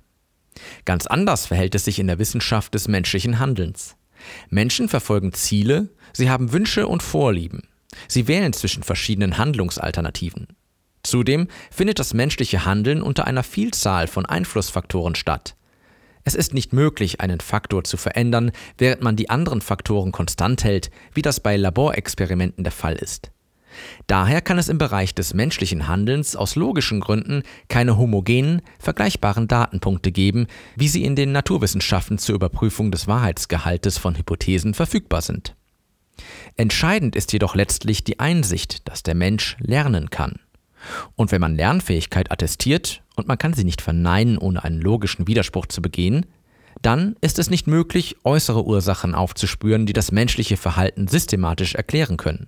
Ganz 0.86 1.06
anders 1.06 1.46
verhält 1.46 1.76
es 1.76 1.86
sich 1.86 2.00
in 2.00 2.08
der 2.08 2.20
Wissenschaft 2.20 2.74
des 2.74 2.88
menschlichen 2.88 3.40
Handelns. 3.40 3.96
Menschen 4.50 4.88
verfolgen 4.90 5.34
Ziele, 5.34 5.90
sie 6.14 6.30
haben 6.30 6.52
Wünsche 6.52 6.88
und 6.88 7.04
Vorlieben. 7.04 7.64
Sie 8.08 8.28
wählen 8.28 8.54
zwischen 8.54 8.84
verschiedenen 8.84 9.38
Handlungsalternativen. 9.38 10.48
Zudem 11.06 11.48
findet 11.72 12.00
das 12.00 12.14
menschliche 12.14 12.66
Handeln 12.66 13.02
unter 13.02 13.28
einer 13.28 13.44
Vielzahl 13.44 14.08
von 14.08 14.26
Einflussfaktoren 14.26 15.16
statt. 15.16 15.56
Es 16.24 16.34
ist 16.34 16.56
nicht 16.56 16.74
möglich, 16.74 17.22
einen 17.22 17.40
Faktor 17.40 17.84
zu 17.84 17.98
verändern, 17.98 18.52
während 18.80 19.04
man 19.04 19.16
die 19.16 19.30
anderen 19.30 19.62
Faktoren 19.62 20.12
konstant 20.12 20.64
hält, 20.64 20.90
wie 21.14 21.22
das 21.22 21.40
bei 21.40 21.56
Laborexperimenten 21.56 22.64
der 22.64 22.72
Fall 22.72 22.96
ist. 22.96 23.32
Daher 24.08 24.42
kann 24.42 24.58
es 24.58 24.70
im 24.70 24.80
Bereich 24.80 25.14
des 25.14 25.34
menschlichen 25.34 25.88
Handelns 25.88 26.36
aus 26.36 26.56
logischen 26.56 27.02
Gründen 27.02 27.44
keine 27.68 27.98
homogenen, 27.98 28.62
vergleichbaren 28.80 29.48
Datenpunkte 29.48 30.12
geben, 30.12 30.48
wie 30.76 30.88
sie 30.88 31.04
in 31.04 31.16
den 31.16 31.34
Naturwissenschaften 31.34 32.18
zur 32.18 32.36
Überprüfung 32.36 32.90
des 32.90 33.08
Wahrheitsgehaltes 33.08 34.00
von 34.00 34.18
Hypothesen 34.18 34.74
verfügbar 34.74 35.22
sind. 35.22 35.56
Entscheidend 36.56 37.16
ist 37.16 37.34
jedoch 37.34 37.54
letztlich 37.54 38.04
die 38.04 38.20
Einsicht, 38.20 38.88
dass 38.88 39.04
der 39.04 39.16
Mensch 39.16 39.58
lernen 39.60 40.10
kann. 40.10 40.40
Und 41.16 41.32
wenn 41.32 41.42
man 41.42 41.56
Lernfähigkeit 41.56 42.32
attestiert, 42.32 43.02
und 43.16 43.28
man 43.28 43.38
kann 43.38 43.54
sie 43.54 43.64
nicht 43.64 43.82
verneinen, 43.82 44.38
ohne 44.38 44.64
einen 44.64 44.82
logischen 44.82 45.28
Widerspruch 45.28 45.68
zu 45.68 45.82
begehen, 45.82 46.26
dann 46.82 47.16
ist 47.22 47.40
es 47.40 47.50
nicht 47.50 47.68
möglich, 47.68 48.18
äußere 48.24 48.66
Ursachen 48.66 49.16
aufzuspüren, 49.16 49.86
die 49.86 49.94
das 49.94 50.12
menschliche 50.12 50.58
Verhalten 50.58 51.08
systematisch 51.08 51.76
erklären 51.76 52.18
können. 52.18 52.48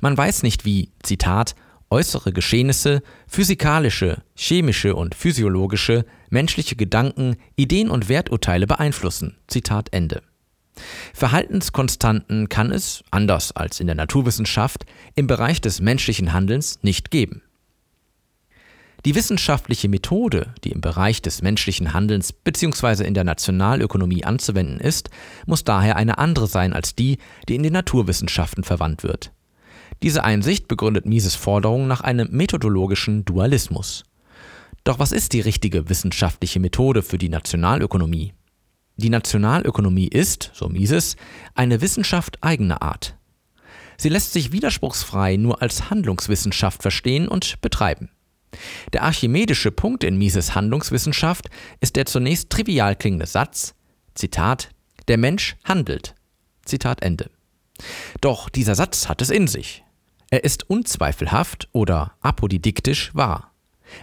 Man 0.00 0.16
weiß 0.16 0.42
nicht, 0.42 0.64
wie, 0.64 0.90
Zitat, 1.02 1.54
äußere 1.90 2.32
Geschehnisse, 2.32 3.02
physikalische, 3.26 4.22
chemische 4.34 4.94
und 4.94 5.14
physiologische, 5.14 6.04
menschliche 6.30 6.76
Gedanken, 6.76 7.36
Ideen 7.56 7.90
und 7.90 8.08
Werturteile 8.08 8.66
beeinflussen. 8.66 9.36
Zitat 9.46 9.88
Ende. 9.92 10.22
Verhaltenskonstanten 11.12 12.48
kann 12.48 12.70
es, 12.70 13.02
anders 13.10 13.52
als 13.52 13.80
in 13.80 13.86
der 13.86 13.96
Naturwissenschaft, 13.96 14.86
im 15.14 15.26
Bereich 15.26 15.60
des 15.60 15.80
menschlichen 15.80 16.32
Handelns 16.32 16.78
nicht 16.82 17.10
geben. 17.10 17.42
Die 19.04 19.14
wissenschaftliche 19.14 19.88
Methode, 19.88 20.54
die 20.64 20.72
im 20.72 20.80
Bereich 20.80 21.22
des 21.22 21.40
menschlichen 21.40 21.92
Handelns 21.92 22.32
bzw. 22.32 23.04
in 23.04 23.14
der 23.14 23.24
Nationalökonomie 23.24 24.24
anzuwenden 24.24 24.80
ist, 24.80 25.10
muss 25.46 25.62
daher 25.62 25.96
eine 25.96 26.18
andere 26.18 26.48
sein 26.48 26.72
als 26.72 26.96
die, 26.96 27.18
die 27.48 27.54
in 27.54 27.62
den 27.62 27.72
Naturwissenschaften 27.72 28.64
verwandt 28.64 29.04
wird. 29.04 29.32
Diese 30.02 30.24
Einsicht 30.24 30.66
begründet 30.66 31.06
Mises 31.06 31.36
Forderung 31.36 31.86
nach 31.86 32.00
einem 32.00 32.28
methodologischen 32.30 33.24
Dualismus. 33.24 34.04
Doch 34.82 34.98
was 34.98 35.12
ist 35.12 35.32
die 35.32 35.40
richtige 35.40 35.88
wissenschaftliche 35.88 36.60
Methode 36.60 37.02
für 37.02 37.18
die 37.18 37.28
Nationalökonomie? 37.28 38.34
Die 38.96 39.10
Nationalökonomie 39.10 40.08
ist, 40.08 40.50
so 40.54 40.68
Mises, 40.68 41.16
eine 41.54 41.80
Wissenschaft 41.80 42.38
eigener 42.42 42.82
Art. 42.82 43.16
Sie 43.96 44.08
lässt 44.08 44.32
sich 44.32 44.50
widerspruchsfrei 44.50 45.36
nur 45.36 45.62
als 45.62 45.90
Handlungswissenschaft 45.90 46.82
verstehen 46.82 47.28
und 47.28 47.60
betreiben. 47.60 48.10
Der 48.92 49.02
archimedische 49.02 49.70
Punkt 49.70 50.04
in 50.04 50.16
Mises 50.16 50.54
Handlungswissenschaft 50.54 51.48
ist 51.80 51.96
der 51.96 52.06
zunächst 52.06 52.50
trivial 52.50 52.96
klingende 52.96 53.26
Satz, 53.26 53.74
Zitat, 54.14 54.70
der 55.08 55.18
Mensch 55.18 55.56
handelt. 55.64 56.14
Zitat 56.64 57.02
Ende. 57.02 57.30
Doch 58.20 58.48
dieser 58.48 58.74
Satz 58.74 59.08
hat 59.08 59.22
es 59.22 59.30
in 59.30 59.46
sich. 59.46 59.84
Er 60.30 60.44
ist 60.44 60.68
unzweifelhaft 60.68 61.68
oder 61.72 62.12
apodidiktisch 62.20 63.14
wahr. 63.14 63.52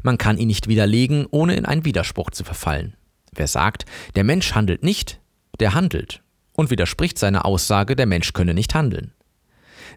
Man 0.01 0.17
kann 0.17 0.37
ihn 0.37 0.47
nicht 0.47 0.67
widerlegen, 0.67 1.27
ohne 1.29 1.55
in 1.55 1.65
einen 1.65 1.85
Widerspruch 1.85 2.31
zu 2.31 2.43
verfallen. 2.43 2.95
Wer 3.31 3.47
sagt, 3.47 3.85
der 4.15 4.23
Mensch 4.23 4.53
handelt 4.53 4.83
nicht, 4.83 5.19
der 5.59 5.73
handelt 5.73 6.23
und 6.53 6.69
widerspricht 6.69 7.19
seiner 7.19 7.45
Aussage, 7.45 7.95
der 7.95 8.05
Mensch 8.05 8.33
könne 8.33 8.53
nicht 8.53 8.73
handeln. 8.73 9.13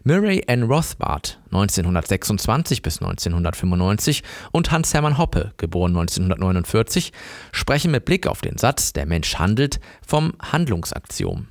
Murray 0.03 0.43
N. 0.47 0.63
Rothbard, 0.63 1.39
1926 1.45 2.81
bis 2.81 3.01
1995, 3.01 4.23
und 4.51 4.71
Hans-Hermann 4.71 5.17
Hoppe, 5.17 5.53
geboren 5.57 5.91
1949, 5.91 7.11
sprechen 7.51 7.91
mit 7.91 8.05
Blick 8.05 8.27
auf 8.27 8.41
den 8.41 8.57
Satz 8.57 8.93
Der 8.93 9.05
Mensch 9.05 9.35
handelt 9.35 9.79
vom 10.05 10.33
Handlungsaktiom. 10.41 11.47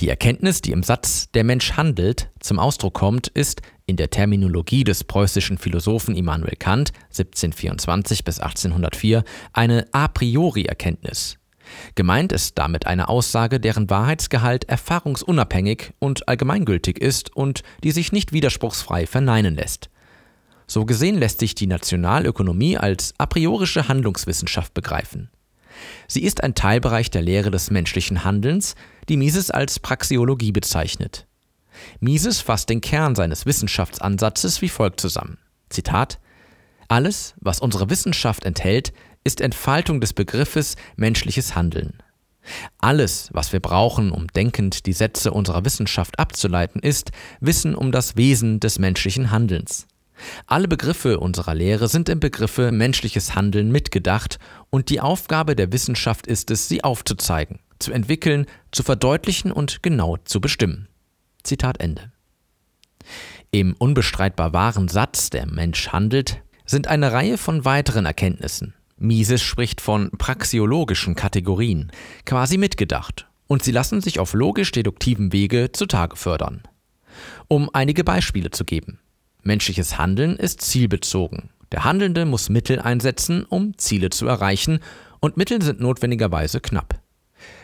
Die 0.00 0.10
Erkenntnis, 0.10 0.60
die 0.60 0.72
im 0.72 0.82
Satz 0.82 1.30
Der 1.32 1.42
Mensch 1.42 1.72
handelt 1.72 2.28
zum 2.40 2.58
Ausdruck 2.58 2.92
kommt, 2.92 3.28
ist 3.28 3.62
in 3.86 3.96
der 3.96 4.10
Terminologie 4.10 4.84
des 4.84 5.04
preußischen 5.04 5.56
Philosophen 5.56 6.14
Immanuel 6.16 6.56
Kant 6.56 6.92
1724 7.04 8.24
bis 8.24 8.40
1804 8.40 9.24
eine 9.54 9.86
a 9.92 10.08
priori 10.08 10.64
Erkenntnis, 10.64 11.38
Gemeint 11.94 12.32
ist 12.32 12.58
damit 12.58 12.86
eine 12.86 13.08
Aussage, 13.08 13.60
deren 13.60 13.90
Wahrheitsgehalt 13.90 14.64
erfahrungsunabhängig 14.64 15.92
und 15.98 16.28
allgemeingültig 16.28 16.98
ist 16.98 17.34
und 17.36 17.62
die 17.82 17.92
sich 17.92 18.12
nicht 18.12 18.32
widerspruchsfrei 18.32 19.06
verneinen 19.06 19.54
lässt. 19.54 19.90
So 20.66 20.84
gesehen 20.84 21.18
lässt 21.18 21.38
sich 21.38 21.54
die 21.54 21.68
Nationalökonomie 21.68 22.76
als 22.76 23.14
a 23.18 23.26
priorische 23.26 23.88
Handlungswissenschaft 23.88 24.74
begreifen. 24.74 25.30
Sie 26.08 26.22
ist 26.22 26.42
ein 26.42 26.54
Teilbereich 26.54 27.10
der 27.10 27.22
Lehre 27.22 27.50
des 27.50 27.70
menschlichen 27.70 28.24
Handelns, 28.24 28.74
die 29.08 29.16
Mises 29.16 29.50
als 29.50 29.78
Praxeologie 29.78 30.52
bezeichnet. 30.52 31.26
Mises 32.00 32.40
fasst 32.40 32.70
den 32.70 32.80
Kern 32.80 33.14
seines 33.14 33.46
Wissenschaftsansatzes 33.46 34.62
wie 34.62 34.68
folgt 34.68 35.00
zusammen. 35.00 35.38
Zitat 35.68 36.18
Alles, 36.88 37.34
was 37.40 37.60
unsere 37.60 37.90
Wissenschaft 37.90 38.44
enthält, 38.44 38.92
ist 39.26 39.40
Entfaltung 39.40 40.00
des 40.00 40.12
Begriffes 40.12 40.76
menschliches 40.94 41.56
Handeln. 41.56 42.00
Alles, 42.78 43.28
was 43.32 43.52
wir 43.52 43.58
brauchen, 43.58 44.12
um 44.12 44.28
denkend 44.28 44.86
die 44.86 44.92
Sätze 44.92 45.32
unserer 45.32 45.64
Wissenschaft 45.64 46.20
abzuleiten, 46.20 46.80
ist 46.80 47.10
Wissen 47.40 47.74
um 47.74 47.90
das 47.90 48.16
Wesen 48.16 48.60
des 48.60 48.78
menschlichen 48.78 49.32
Handelns. 49.32 49.88
Alle 50.46 50.68
Begriffe 50.68 51.18
unserer 51.18 51.56
Lehre 51.56 51.88
sind 51.88 52.08
im 52.08 52.20
Begriffe 52.20 52.70
menschliches 52.70 53.34
Handeln 53.34 53.72
mitgedacht 53.72 54.38
und 54.70 54.90
die 54.90 55.00
Aufgabe 55.00 55.56
der 55.56 55.72
Wissenschaft 55.72 56.28
ist 56.28 56.52
es, 56.52 56.68
sie 56.68 56.84
aufzuzeigen, 56.84 57.58
zu 57.80 57.90
entwickeln, 57.90 58.46
zu 58.70 58.84
verdeutlichen 58.84 59.50
und 59.50 59.82
genau 59.82 60.18
zu 60.18 60.40
bestimmen. 60.40 60.86
Zitat 61.42 61.80
Ende. 61.80 62.12
Im 63.50 63.74
unbestreitbar 63.74 64.52
wahren 64.52 64.86
Satz 64.86 65.30
Der 65.30 65.46
Mensch 65.46 65.88
handelt 65.88 66.40
sind 66.64 66.86
eine 66.86 67.12
Reihe 67.12 67.38
von 67.38 67.64
weiteren 67.64 68.06
Erkenntnissen. 68.06 68.74
Mises 68.98 69.42
spricht 69.42 69.80
von 69.80 70.10
praxiologischen 70.10 71.14
Kategorien, 71.14 71.92
quasi 72.24 72.56
mitgedacht, 72.56 73.26
und 73.46 73.62
sie 73.62 73.72
lassen 73.72 74.00
sich 74.00 74.18
auf 74.18 74.32
logisch-deduktivem 74.32 75.32
Wege 75.32 75.70
zutage 75.72 76.16
fördern. 76.16 76.62
Um 77.48 77.68
einige 77.72 78.04
Beispiele 78.04 78.50
zu 78.50 78.64
geben. 78.64 78.98
Menschliches 79.42 79.98
Handeln 79.98 80.36
ist 80.36 80.62
zielbezogen. 80.62 81.50
Der 81.72 81.84
Handelnde 81.84 82.24
muss 82.24 82.48
Mittel 82.48 82.80
einsetzen, 82.80 83.44
um 83.44 83.76
Ziele 83.76 84.10
zu 84.10 84.26
erreichen, 84.26 84.80
und 85.20 85.36
Mittel 85.36 85.60
sind 85.62 85.80
notwendigerweise 85.80 86.60
knapp. 86.60 87.00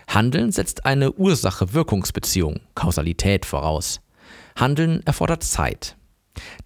Handeln 0.08 0.52
setzt 0.52 0.84
eine 0.84 1.12
Ursache-Wirkungsbeziehung, 1.12 2.60
Kausalität 2.74 3.46
voraus. 3.46 4.00
Handeln 4.56 5.02
erfordert 5.06 5.42
Zeit. 5.42 5.96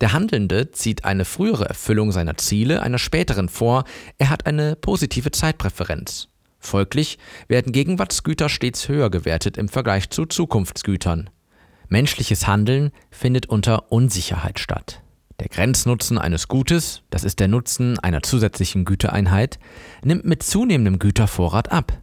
Der 0.01 0.13
Handelnde 0.13 0.71
zieht 0.71 1.05
eine 1.05 1.25
frühere 1.25 1.69
Erfüllung 1.69 2.13
seiner 2.13 2.37
Ziele 2.37 2.83
einer 2.83 2.99
späteren 2.99 3.49
vor, 3.49 3.85
er 4.19 4.31
hat 4.31 4.47
eine 4.47 4.77
positive 4.77 5.31
Zeitpräferenz. 5.31 6.29
Folglich 6.59 7.19
werden 7.49 7.73
Gegenwartsgüter 7.73 8.49
stets 8.49 8.89
höher 8.89 9.11
gewertet 9.11 9.57
im 9.57 9.69
Vergleich 9.69 10.11
zu 10.11 10.27
Zukunftsgütern. 10.27 11.31
Menschliches 11.89 12.47
Handeln 12.47 12.91
findet 13.11 13.47
unter 13.47 13.93
Unsicherheit 13.93 14.59
statt. 14.59 15.03
Der 15.39 15.49
Grenznutzen 15.49 16.19
eines 16.19 16.49
Gutes, 16.49 17.03
das 17.11 17.23
ist 17.23 17.41
der 17.41 17.49
Nutzen 17.49 17.99
einer 17.99 18.23
zusätzlichen 18.23 18.85
Gütereinheit, 18.85 19.59
nimmt 20.03 20.25
mit 20.25 20.43
zunehmendem 20.43 20.99
Gütervorrat 20.99 21.71
ab. 21.71 22.01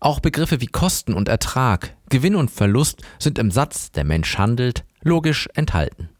Auch 0.00 0.20
Begriffe 0.20 0.60
wie 0.60 0.66
Kosten 0.66 1.14
und 1.14 1.28
Ertrag, 1.28 1.96
Gewinn 2.08 2.34
und 2.34 2.50
Verlust 2.50 3.02
sind 3.18 3.38
im 3.38 3.50
Satz 3.50 3.90
Der 3.92 4.04
Mensch 4.04 4.36
handelt 4.38 4.84
logisch 5.02 5.48
enthalten. 5.54 6.10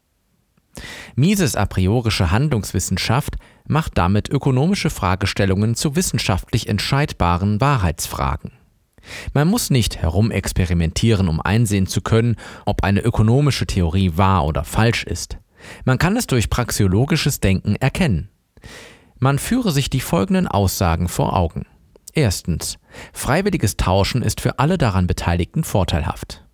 Mises 1.15 1.55
a 1.55 1.65
priorische 1.65 2.31
Handlungswissenschaft 2.31 3.35
macht 3.67 3.97
damit 3.97 4.29
ökonomische 4.29 4.89
Fragestellungen 4.89 5.75
zu 5.75 5.95
wissenschaftlich 5.95 6.67
entscheidbaren 6.67 7.61
Wahrheitsfragen. 7.61 8.51
Man 9.33 9.47
muss 9.47 9.69
nicht 9.69 9.97
herumexperimentieren, 9.97 11.27
um 11.27 11.41
einsehen 11.41 11.87
zu 11.87 12.01
können, 12.01 12.37
ob 12.65 12.83
eine 12.83 13.01
ökonomische 13.01 13.67
Theorie 13.67 14.13
wahr 14.15 14.45
oder 14.45 14.63
falsch 14.63 15.03
ist. 15.03 15.37
Man 15.83 15.97
kann 15.97 16.17
es 16.17 16.27
durch 16.27 16.49
praxiologisches 16.49 17.39
Denken 17.39 17.75
erkennen. 17.75 18.29
Man 19.19 19.39
führe 19.39 19.71
sich 19.71 19.89
die 19.89 20.01
folgenden 20.01 20.47
Aussagen 20.47 21.07
vor 21.07 21.35
Augen. 21.35 21.65
Erstens. 22.13 22.77
Freiwilliges 23.13 23.77
Tauschen 23.77 24.21
ist 24.21 24.41
für 24.41 24.59
alle 24.59 24.77
daran 24.77 25.07
Beteiligten 25.07 25.63
vorteilhaft. 25.63 26.44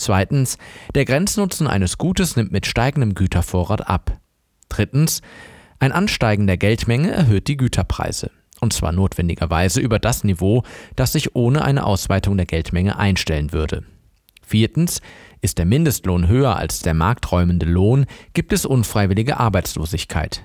Zweitens, 0.00 0.56
der 0.94 1.04
Grenznutzen 1.04 1.66
eines 1.66 1.98
Gutes 1.98 2.34
nimmt 2.34 2.52
mit 2.52 2.64
steigendem 2.64 3.14
Gütervorrat 3.14 3.86
ab. 3.86 4.18
Drittens, 4.70 5.20
ein 5.78 5.92
Ansteigen 5.92 6.46
der 6.46 6.56
Geldmenge 6.56 7.10
erhöht 7.10 7.48
die 7.48 7.58
Güterpreise, 7.58 8.30
und 8.60 8.72
zwar 8.72 8.92
notwendigerweise 8.92 9.78
über 9.78 9.98
das 9.98 10.24
Niveau, 10.24 10.62
das 10.96 11.12
sich 11.12 11.36
ohne 11.36 11.62
eine 11.62 11.84
Ausweitung 11.84 12.38
der 12.38 12.46
Geldmenge 12.46 12.98
einstellen 12.98 13.52
würde. 13.52 13.84
Viertens, 14.42 15.02
ist 15.42 15.58
der 15.58 15.66
Mindestlohn 15.66 16.28
höher 16.28 16.56
als 16.56 16.80
der 16.80 16.94
markträumende 16.94 17.66
Lohn, 17.66 18.06
gibt 18.32 18.54
es 18.54 18.64
unfreiwillige 18.64 19.38
Arbeitslosigkeit. 19.38 20.42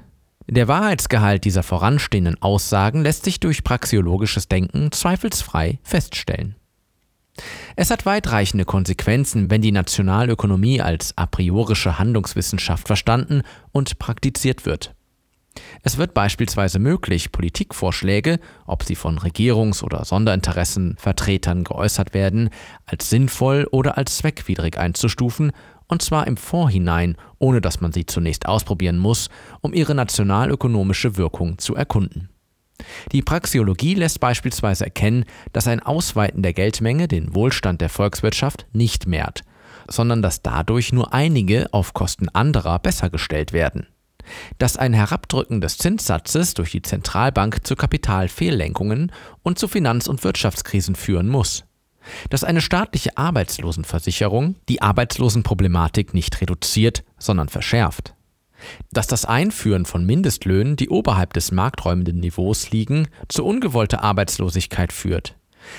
Der 0.50 0.68
Wahrheitsgehalt 0.68 1.46
dieser 1.46 1.64
voranstehenden 1.64 2.42
Aussagen 2.42 3.04
lässt 3.04 3.24
sich 3.24 3.40
durch 3.40 3.64
praxiologisches 3.64 4.50
Denken 4.50 4.92
zweifelsfrei 4.92 5.80
feststellen. 5.82 6.56
Es 7.76 7.92
hat 7.92 8.06
weitreichende 8.06 8.66
Konsequenzen, 8.66 9.50
wenn 9.50 9.62
die 9.62 9.72
Nationalökonomie 9.72 10.82
als 10.82 11.18
a 11.18 11.26
priorische 11.26 12.00
Handlungswissenschaft 12.00 12.88
verstanden 12.88 13.42
und 13.72 14.00
praktiziert 14.00 14.66
wird. 14.66 14.96
Es 15.84 15.98
wird 15.98 16.14
beispielsweise 16.14 16.80
möglich, 16.80 17.32
Politikvorschläge, 17.32 18.40
ob 18.66 18.84
sie 18.84 18.96
von 18.96 19.18
Regierungs- 19.18 19.84
oder 19.84 20.04
Sonderinteressenvertretern 20.04 21.64
geäußert 21.64 22.14
werden, 22.14 22.50
als 22.86 23.10
sinnvoll 23.10 23.68
oder 23.72 23.98
als 23.98 24.18
zweckwidrig 24.18 24.78
einzustufen, 24.78 25.52
und 25.88 26.02
zwar 26.02 26.28
im 26.28 26.36
Vorhinein, 26.36 27.16
ohne 27.38 27.62
dass 27.62 27.80
man 27.80 27.94
sie 27.94 28.06
zunächst 28.06 28.48
ausprobieren 28.48 28.98
muss, 28.98 29.30
um 29.62 29.74
ihre 29.74 29.96
nationalökonomische 29.96 31.16
Wirkung 31.16 31.58
zu 31.58 31.76
erkunden. 31.76 32.30
Die 33.12 33.22
Praxiologie 33.22 33.96
lässt 33.96 34.20
beispielsweise 34.20 34.86
erkennen, 34.86 35.26
dass 35.54 35.68
ein 35.68 35.80
Ausweiten 35.80 36.42
der 36.42 36.54
Geldmenge 36.54 37.08
den 37.08 37.34
Wohlstand 37.34 37.82
der 37.82 37.90
Volkswirtschaft 37.90 38.66
nicht 38.74 39.08
mehrt, 39.08 39.42
sondern 39.88 40.22
dass 40.22 40.42
dadurch 40.42 40.92
nur 40.92 41.14
einige 41.14 41.72
auf 41.74 41.94
Kosten 41.94 42.30
anderer 42.30 42.80
besser 42.80 43.10
gestellt 43.10 43.54
werden. 43.54 43.88
Dass 44.58 44.76
ein 44.76 44.94
Herabdrücken 44.94 45.62
des 45.62 45.78
Zinssatzes 45.78 46.56
durch 46.56 46.72
die 46.72 46.82
Zentralbank 46.82 47.66
zu 47.66 47.76
Kapitalfehllenkungen 47.76 49.12
und 49.44 49.60
zu 49.60 49.68
Finanz- 49.68 50.08
und 50.08 50.24
Wirtschaftskrisen 50.24 50.96
führen 50.96 51.30
muss. 51.30 51.64
Dass 52.30 52.44
eine 52.44 52.62
staatliche 52.62 53.18
Arbeitslosenversicherung 53.18 54.56
die 54.68 54.82
Arbeitslosenproblematik 54.82 56.14
nicht 56.14 56.42
reduziert, 56.42 57.04
sondern 57.18 57.50
verschärft 57.50 58.15
dass 58.92 59.08
das 59.08 59.26
Einführen 59.26 59.86
von 59.86 60.06
Mindestlöhnen, 60.06 60.76
die 60.76 60.90
oberhalb 60.90 61.34
des 61.34 61.52
markträumenden 61.52 62.20
Niveaus 62.20 62.72
liegen, 62.72 63.08
zu 63.28 63.46
ungewollter 63.46 64.04
Arbeitslosigkeit 64.04 64.94
führt, 64.94 65.36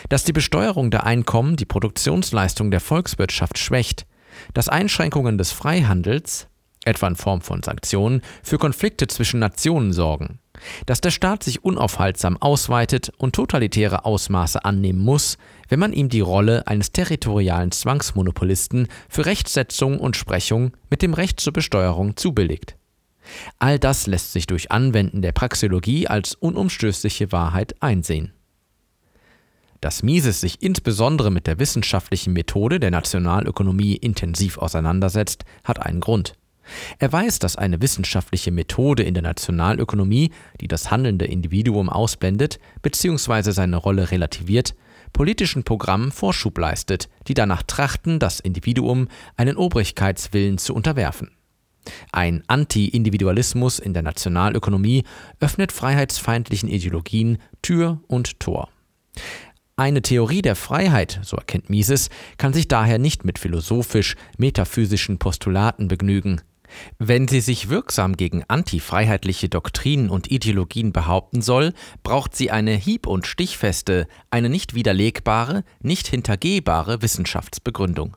dass 0.09 0.25
die 0.25 0.33
Besteuerung 0.33 0.91
der 0.91 1.05
Einkommen 1.05 1.57
die 1.57 1.65
Produktionsleistung 1.65 2.71
der 2.71 2.81
Volkswirtschaft 2.81 3.59
schwächt, 3.59 4.07
dass 4.55 4.69
Einschränkungen 4.69 5.39
des 5.39 5.53
Freihandels, 5.53 6.49
etwa 6.85 7.09
in 7.09 7.17
Form 7.17 7.41
von 7.41 7.63
Sanktionen, 7.63 8.23
für 8.43 8.59
Konflikte 8.59 9.07
zwischen 9.09 9.41
Nationen 9.41 9.93
sorgen, 9.93 10.39
dass 10.87 11.01
der 11.01 11.11
Staat 11.11 11.43
sich 11.43 11.65
unaufhaltsam 11.65 12.37
ausweitet 12.41 13.13
und 13.19 13.35
totalitäre 13.35 14.05
Ausmaße 14.05 14.65
annehmen 14.65 15.01
muss, 15.01 15.39
wenn 15.69 15.81
man 15.81 15.93
ihm 15.93 16.09
die 16.09 16.21
Rolle 16.21 16.67
eines 16.67 16.93
territorialen 16.93 17.73
Zwangsmonopolisten 17.73 18.89
für 19.09 19.27
Rechtsetzung 19.27 19.99
und 19.99 20.17
Sprechung 20.17 20.73
mit 20.91 21.03
dem 21.03 21.15
Recht 21.15 21.41
zur 21.41 21.53
Besteuerung 21.53 22.17
zubilligt. 22.17 22.77
All 23.59 23.79
das 23.79 24.07
lässt 24.07 24.33
sich 24.33 24.47
durch 24.47 24.71
Anwenden 24.71 25.23
der 25.23 25.33
Praxeologie 25.33 26.07
als 26.07 26.35
unumstößliche 26.35 27.33
Wahrheit 27.33 27.75
einsehen. 27.81 28.33
Dass 29.81 30.03
Mises 30.03 30.41
sich 30.41 30.63
insbesondere 30.63 31.31
mit 31.31 31.47
der 31.47 31.59
wissenschaftlichen 31.59 32.33
Methode 32.33 32.81
der 32.81 32.91
Nationalökonomie 32.91 33.97
intensiv 33.97 34.59
auseinandersetzt, 34.59 35.45
hat 35.65 35.85
einen 35.85 36.01
Grund. 36.01 36.35
Er 36.99 37.13
weiß, 37.13 37.39
dass 37.39 37.57
eine 37.57 37.81
wissenschaftliche 37.81 38.51
Methode 38.51 39.03
in 39.03 39.15
der 39.15 39.23
Nationalökonomie, 39.23 40.31
die 40.61 40.69
das 40.69 40.91
handelnde 40.91 41.27
Individuum 41.27 41.89
ausblendet 41.89 42.59
bzw. 42.83 43.51
seine 43.53 43.77
Rolle 43.77 44.11
relativiert, 44.11 44.75
politischen 45.13 45.65
Programmen 45.65 46.13
Vorschub 46.13 46.59
leistet, 46.59 47.09
die 47.29 47.35
danach 47.35 47.63
trachten, 47.63 48.19
das 48.19 48.41
Individuum 48.41 49.09
einen 49.37 49.57
Obrigkeitswillen 49.57 50.59
zu 50.59 50.75
unterwerfen. 50.75 51.31
Ein 52.13 52.43
Anti-Individualismus 52.49 53.79
in 53.79 53.95
der 53.95 54.03
Nationalökonomie 54.03 55.05
öffnet 55.41 55.73
freiheitsfeindlichen 55.73 56.69
Ideologien 56.69 57.39
Tür 57.63 58.01
und 58.09 58.41
Tor. 58.41 58.69
Eine 59.77 60.01
Theorie 60.01 60.43
der 60.43 60.57
Freiheit, 60.57 61.21
so 61.23 61.37
erkennt 61.37 61.69
Mises, 61.69 62.09
kann 62.39 62.55
sich 62.55 62.67
daher 62.67 62.99
nicht 62.99 63.25
mit 63.25 63.39
philosophisch-metaphysischen 63.39 65.19
Postulaten 65.19 65.89
begnügen. 65.89 66.41
Wenn 66.99 67.29
sie 67.29 67.41
sich 67.41 67.69
wirksam 67.69 68.17
gegen 68.17 68.45
antifreiheitliche 68.49 69.49
Doktrinen 69.49 70.11
und 70.11 70.31
Ideologien 70.31 70.93
behaupten 70.93 71.43
soll, 71.43 71.73
braucht 72.03 72.35
sie 72.35 72.51
eine 72.51 72.73
hieb- 72.73 73.07
und 73.07 73.27
stichfeste, 73.27 74.07
eine 74.31 74.49
nicht 74.49 74.75
widerlegbare, 74.75 75.65
nicht 75.81 76.09
hintergehbare 76.09 77.03
Wissenschaftsbegründung. 77.03 78.17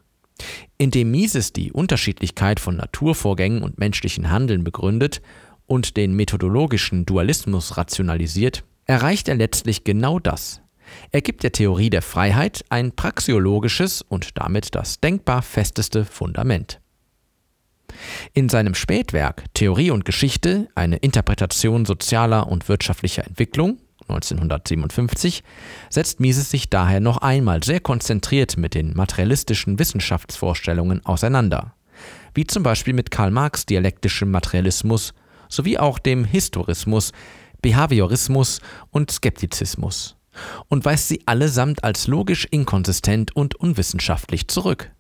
Indem 0.78 1.12
Mises 1.12 1.54
die 1.54 1.72
Unterschiedlichkeit 1.72 2.60
von 2.60 2.78
Naturvorgängen 2.78 3.62
und 3.64 3.78
menschlichen 3.78 4.30
Handeln 4.30 4.64
begründet 4.64 5.22
und 5.66 5.98
den 5.98 6.16
methodologischen 6.16 7.06
Dualismus 7.06 7.78
rationalisiert, 7.78 8.64
erreicht 8.86 9.28
er 9.28 9.36
letztlich 9.36 9.84
genau 9.84 10.20
das. 10.20 10.62
Er 11.12 11.22
gibt 11.22 11.44
der 11.44 11.52
Theorie 11.52 11.90
der 11.90 12.02
Freiheit 12.02 12.66
ein 12.70 12.92
praxiologisches 12.94 14.02
und 14.02 14.38
damit 14.38 14.74
das 14.74 15.00
denkbar 15.00 15.42
festeste 15.42 16.06
Fundament. 16.06 16.82
In 18.34 18.50
seinem 18.50 18.76
Spätwerk 18.76 19.46
Theorie 19.54 19.92
und 19.92 20.06
Geschichte, 20.06 20.68
eine 20.76 20.98
Interpretation 20.98 21.86
sozialer 21.86 22.48
und 22.48 22.70
wirtschaftlicher 22.70 23.26
Entwicklung 23.26 23.80
1957 24.10 25.44
setzt 25.90 26.20
Mises 26.20 26.50
sich 26.50 26.70
daher 26.70 27.00
noch 27.00 27.18
einmal 27.18 27.64
sehr 27.64 27.80
konzentriert 27.80 28.58
mit 28.58 28.74
den 28.74 28.94
materialistischen 28.96 29.80
Wissenschaftsvorstellungen 29.80 31.06
auseinander, 31.06 31.76
wie 32.34 32.48
zum 32.48 32.64
Beispiel 32.64 32.94
mit 32.94 33.12
Karl 33.12 33.32
Marx 33.32 33.66
dialektischem 33.66 34.32
Materialismus 34.32 35.14
sowie 35.48 35.78
auch 35.78 36.00
dem 36.00 36.26
Historismus, 36.26 37.12
Behaviorismus 37.62 38.62
und 38.92 39.12
Skeptizismus 39.12 40.16
und 40.68 40.86
weist 40.86 41.08
sie 41.08 41.22
allesamt 41.26 41.84
als 41.84 42.08
logisch 42.08 42.46
inkonsistent 42.46 43.36
und 43.36 43.56
unwissenschaftlich 43.56 44.48
zurück. 44.48 44.92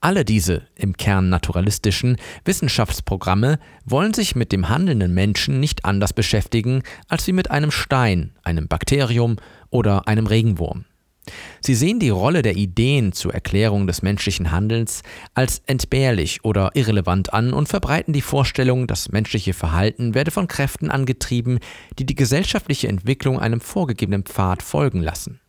Alle 0.00 0.24
diese 0.24 0.66
im 0.76 0.96
Kern 0.96 1.30
naturalistischen 1.30 2.16
Wissenschaftsprogramme 2.44 3.58
wollen 3.84 4.14
sich 4.14 4.36
mit 4.36 4.52
dem 4.52 4.68
handelnden 4.68 5.14
Menschen 5.14 5.58
nicht 5.58 5.84
anders 5.84 6.12
beschäftigen 6.12 6.82
als 7.08 7.26
wie 7.26 7.32
mit 7.32 7.50
einem 7.50 7.70
Stein, 7.70 8.32
einem 8.42 8.68
Bakterium 8.68 9.36
oder 9.70 10.06
einem 10.06 10.26
Regenwurm. 10.26 10.84
Sie 11.60 11.74
sehen 11.74 11.98
die 11.98 12.10
Rolle 12.10 12.42
der 12.42 12.56
Ideen 12.56 13.12
zur 13.12 13.34
Erklärung 13.34 13.86
des 13.86 14.02
menschlichen 14.02 14.52
Handelns 14.52 15.02
als 15.34 15.60
entbehrlich 15.66 16.44
oder 16.44 16.70
irrelevant 16.74 17.32
an 17.32 17.52
und 17.52 17.68
verbreiten 17.68 18.12
die 18.12 18.22
Vorstellung, 18.22 18.86
das 18.86 19.10
menschliche 19.10 19.52
Verhalten 19.52 20.14
werde 20.14 20.30
von 20.30 20.46
Kräften 20.46 20.90
angetrieben, 20.90 21.58
die 21.98 22.06
die 22.06 22.14
gesellschaftliche 22.14 22.88
Entwicklung 22.88 23.40
einem 23.40 23.60
vorgegebenen 23.60 24.22
Pfad 24.22 24.62
folgen 24.62 25.00
lassen. 25.00 25.40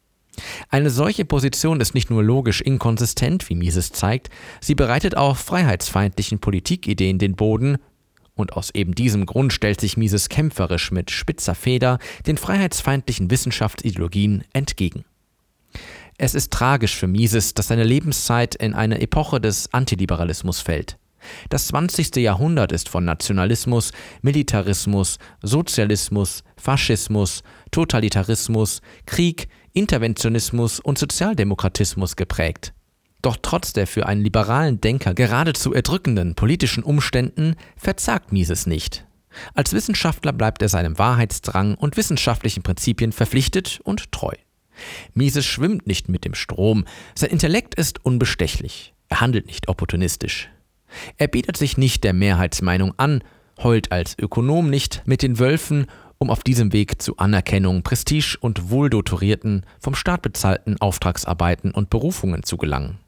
Eine 0.69 0.89
solche 0.89 1.25
Position 1.25 1.81
ist 1.81 1.93
nicht 1.93 2.09
nur 2.09 2.23
logisch 2.23 2.61
inkonsistent, 2.61 3.49
wie 3.49 3.55
Mises 3.55 3.91
zeigt, 3.91 4.29
sie 4.61 4.75
bereitet 4.75 5.17
auch 5.17 5.37
freiheitsfeindlichen 5.37 6.39
Politikideen 6.39 7.17
den 7.19 7.35
Boden, 7.35 7.77
und 8.35 8.53
aus 8.53 8.69
eben 8.73 8.93
diesem 8.93 9.25
Grund 9.25 9.51
stellt 9.51 9.81
sich 9.81 9.97
Mises 9.97 10.29
kämpferisch 10.29 10.91
mit 10.91 11.09
spitzer 11.09 11.55
Feder 11.55 11.97
den 12.27 12.37
freiheitsfeindlichen 12.37 13.31
Wissenschaftsideologien 13.31 14.43
entgegen. 14.53 15.05
Es 16.19 16.33
ist 16.33 16.53
tragisch 16.53 16.95
für 16.95 17.07
Mises, 17.07 17.53
dass 17.53 17.67
seine 17.67 17.83
Lebenszeit 17.83 18.55
in 18.55 18.73
eine 18.73 19.01
Epoche 19.01 19.41
des 19.41 19.73
Antiliberalismus 19.73 20.61
fällt. 20.61 20.97
Das 21.49 21.67
20. 21.67 22.15
Jahrhundert 22.17 22.71
ist 22.71 22.89
von 22.89 23.05
Nationalismus, 23.05 23.91
Militarismus, 24.21 25.17
Sozialismus, 25.41 26.43
Faschismus, 26.55 27.43
Totalitarismus, 27.71 28.81
Krieg, 29.05 29.47
Interventionismus 29.77 30.79
und 30.79 30.97
Sozialdemokratismus 30.97 32.15
geprägt. 32.15 32.73
Doch 33.21 33.37
trotz 33.39 33.73
der 33.73 33.85
für 33.85 34.07
einen 34.07 34.23
liberalen 34.23 34.81
Denker 34.81 35.13
geradezu 35.13 35.71
erdrückenden 35.71 36.33
politischen 36.33 36.83
Umständen 36.83 37.55
verzagt 37.75 38.31
Mises 38.31 38.65
nicht. 38.65 39.05
Als 39.53 39.73
Wissenschaftler 39.73 40.33
bleibt 40.33 40.63
er 40.63 40.69
seinem 40.69 40.97
Wahrheitsdrang 40.97 41.75
und 41.75 41.95
wissenschaftlichen 41.95 42.63
Prinzipien 42.63 43.11
verpflichtet 43.11 43.79
und 43.83 44.11
treu. 44.11 44.33
Mises 45.13 45.45
schwimmt 45.45 45.85
nicht 45.85 46.09
mit 46.09 46.25
dem 46.25 46.33
Strom, 46.33 46.85
sein 47.13 47.29
Intellekt 47.29 47.75
ist 47.75 48.03
unbestechlich, 48.03 48.95
er 49.09 49.21
handelt 49.21 49.45
nicht 49.45 49.67
opportunistisch. 49.67 50.49
Er 51.17 51.27
bietet 51.27 51.55
sich 51.55 51.77
nicht 51.77 52.03
der 52.03 52.13
Mehrheitsmeinung 52.13 52.93
an, 52.97 53.23
heult 53.61 53.91
als 53.91 54.17
Ökonom 54.17 54.71
nicht 54.71 55.03
mit 55.05 55.21
den 55.21 55.37
Wölfen 55.37 55.85
um 56.17 56.29
auf 56.29 56.43
diesem 56.43 56.73
Weg 56.73 57.01
zu 57.01 57.17
Anerkennung, 57.17 57.83
Prestige 57.83 58.37
und 58.39 58.69
wohldotorierten, 58.69 59.65
vom 59.79 59.95
Staat 59.95 60.21
bezahlten 60.21 60.79
Auftragsarbeiten 60.79 61.71
und 61.71 61.89
Berufungen 61.89 62.43
zu 62.43 62.57
gelangen. 62.57 62.99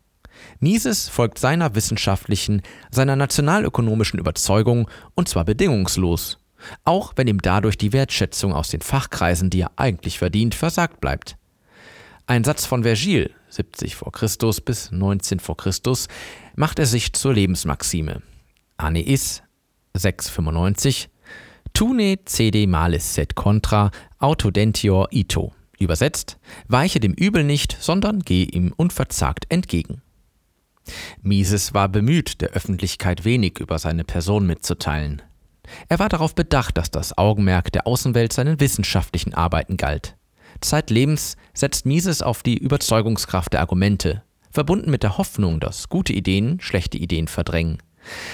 Mises 0.60 1.10
folgt 1.10 1.40
seiner 1.40 1.76
wissenschaftlichen, 1.76 2.62
seiner 2.92 3.16
nationalökonomischen 3.16 4.20
Überzeugung 4.20 4.90
und 5.16 5.28
zwar 5.28 5.46
bedingungslos, 5.46 6.40
auch 6.84 7.14
wenn 7.16 7.28
ihm 7.28 7.42
dadurch 7.42 7.78
die 7.78 7.94
Wertschätzung 7.94 8.54
aus 8.54 8.70
den 8.70 8.82
Fachkreisen, 8.82 9.50
die 9.50 9.62
er 9.62 9.72
eigentlich 9.76 10.20
verdient, 10.20 10.56
versagt 10.56 11.02
bleibt. 11.02 11.38
Ein 12.28 12.44
Satz 12.44 12.66
von 12.66 12.84
Vergil, 12.84 13.32
70 13.50 13.96
v. 13.96 14.12
Chr. 14.12 14.28
bis 14.64 14.92
19 14.92 15.40
v. 15.40 15.56
Chr., 15.56 15.72
macht 16.56 16.80
er 16.80 16.86
sich 16.86 17.14
zur 17.14 17.34
Lebensmaxime. 17.34 18.22
Aneis 18.78 19.42
695 19.96 21.10
Tune 21.80 22.20
cede 22.26 22.68
malis 22.68 23.14
sed 23.14 23.36
contra 23.36 23.90
autodentior 24.18 25.08
ito. 25.12 25.54
Übersetzt, 25.80 26.38
weiche 26.68 27.00
dem 27.00 27.14
Übel 27.14 27.46
nicht, 27.46 27.78
sondern 27.80 28.20
gehe 28.20 28.48
ihm 28.48 28.74
unverzagt 28.76 29.46
entgegen. 29.48 30.02
Mises 31.22 31.74
war 31.74 31.88
bemüht, 31.88 32.42
der 32.42 32.50
Öffentlichkeit 32.50 33.24
wenig 33.24 33.60
über 33.60 33.80
seine 33.80 34.04
Person 34.04 34.46
mitzuteilen. 34.46 35.22
Er 35.88 36.00
war 36.00 36.10
darauf 36.10 36.36
bedacht, 36.36 36.78
dass 36.78 36.92
das 36.92 37.18
Augenmerk 37.18 37.72
der 37.72 37.88
Außenwelt 37.88 38.34
seinen 38.34 38.60
wissenschaftlichen 38.60 39.34
Arbeiten 39.34 39.78
galt. 39.78 40.18
Zeitlebens 40.60 41.38
setzt 41.54 41.86
Mises 41.86 42.22
auf 42.22 42.44
die 42.44 42.58
Überzeugungskraft 42.58 43.54
der 43.54 43.62
Argumente, 43.62 44.22
verbunden 44.52 44.92
mit 44.92 45.04
der 45.04 45.18
Hoffnung, 45.18 45.62
dass 45.62 45.88
gute 45.88 46.12
Ideen 46.12 46.60
schlechte 46.60 46.98
Ideen 46.98 47.30
verdrängen. 47.30 47.78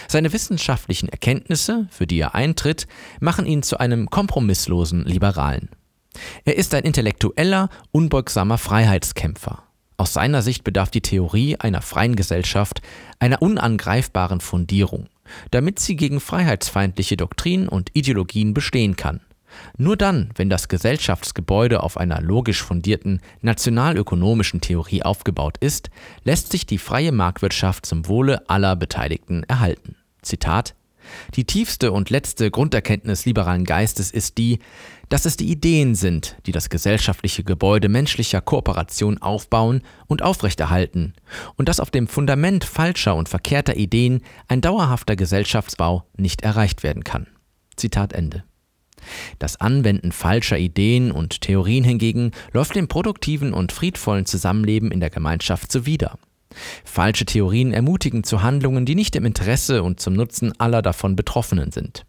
Seine 0.07 0.33
wissenschaftlichen 0.33 1.09
Erkenntnisse, 1.09 1.87
für 1.89 2.07
die 2.07 2.19
er 2.19 2.35
eintritt, 2.35 2.87
machen 3.19 3.45
ihn 3.45 3.63
zu 3.63 3.79
einem 3.79 4.09
kompromisslosen 4.09 5.05
Liberalen. 5.05 5.69
Er 6.45 6.55
ist 6.55 6.73
ein 6.73 6.83
intellektueller, 6.83 7.69
unbeugsamer 7.91 8.57
Freiheitskämpfer. 8.57 9.63
Aus 9.97 10.13
seiner 10.13 10.41
Sicht 10.41 10.63
bedarf 10.63 10.91
die 10.91 11.01
Theorie 11.01 11.57
einer 11.57 11.81
freien 11.81 12.15
Gesellschaft 12.15 12.81
einer 13.19 13.41
unangreifbaren 13.41 14.41
Fundierung, 14.41 15.07
damit 15.51 15.79
sie 15.79 15.95
gegen 15.95 16.19
freiheitsfeindliche 16.19 17.15
Doktrinen 17.15 17.69
und 17.69 17.91
Ideologien 17.93 18.53
bestehen 18.53 18.97
kann. 18.97 19.21
Nur 19.77 19.97
dann, 19.97 20.29
wenn 20.35 20.49
das 20.49 20.67
Gesellschaftsgebäude 20.67 21.83
auf 21.83 21.97
einer 21.97 22.21
logisch 22.21 22.61
fundierten 22.61 23.21
nationalökonomischen 23.41 24.61
Theorie 24.61 25.03
aufgebaut 25.03 25.57
ist, 25.59 25.89
lässt 26.23 26.51
sich 26.51 26.65
die 26.65 26.77
freie 26.77 27.11
Marktwirtschaft 27.11 27.85
zum 27.85 28.07
Wohle 28.07 28.49
aller 28.49 28.75
Beteiligten 28.75 29.43
erhalten. 29.43 29.95
Zitat 30.21 30.75
die 31.35 31.45
tiefste 31.45 31.91
und 31.91 32.09
letzte 32.09 32.51
Grunderkenntnis 32.51 33.25
liberalen 33.25 33.63
Geistes 33.63 34.11
ist 34.11 34.37
die, 34.37 34.59
dass 35.09 35.25
es 35.25 35.37
die 35.37 35.51
Ideen 35.51 35.95
sind, 35.95 36.35
die 36.45 36.51
das 36.51 36.69
gesellschaftliche 36.69 37.43
Gebäude 37.43 37.89
menschlicher 37.89 38.41
Kooperation 38.41 39.21
aufbauen 39.21 39.81
und 40.07 40.21
aufrechterhalten, 40.21 41.13
und 41.55 41.69
dass 41.69 41.79
auf 41.79 41.91
dem 41.91 42.07
Fundament 42.07 42.63
falscher 42.63 43.15
und 43.15 43.29
verkehrter 43.29 43.75
Ideen 43.75 44.21
ein 44.47 44.61
dauerhafter 44.61 45.15
Gesellschaftsbau 45.15 46.05
nicht 46.17 46.41
erreicht 46.41 46.83
werden 46.83 47.03
kann. 47.03 47.27
Zitat 47.75 48.13
Ende. 48.13 48.43
Das 49.39 49.59
Anwenden 49.59 50.11
falscher 50.11 50.57
Ideen 50.57 51.11
und 51.11 51.41
Theorien 51.41 51.83
hingegen 51.83 52.31
läuft 52.53 52.75
dem 52.75 52.87
produktiven 52.87 53.53
und 53.53 53.71
friedvollen 53.71 54.25
Zusammenleben 54.25 54.91
in 54.91 54.99
der 54.99 55.09
Gemeinschaft 55.09 55.71
zuwider. 55.71 56.17
Falsche 56.83 57.25
Theorien 57.25 57.73
ermutigen 57.73 58.23
zu 58.23 58.41
Handlungen, 58.41 58.85
die 58.85 58.95
nicht 58.95 59.15
im 59.15 59.25
Interesse 59.25 59.83
und 59.83 59.99
zum 59.99 60.13
Nutzen 60.13 60.57
aller 60.59 60.81
davon 60.81 61.15
Betroffenen 61.15 61.71
sind. 61.71 62.05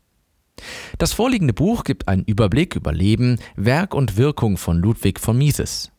Das 0.99 1.13
vorliegende 1.13 1.53
Buch 1.53 1.85
gibt 1.85 2.09
einen 2.09 2.25
Überblick 2.25 2.77
über 2.77 2.93
Leben, 2.93 3.39
Werk 3.57 3.95
und 3.95 4.17
Wirkung 4.17 4.57
von 4.57 4.79
Ludwig 4.79 5.21
von 5.21 5.37
Mises. 5.37 5.93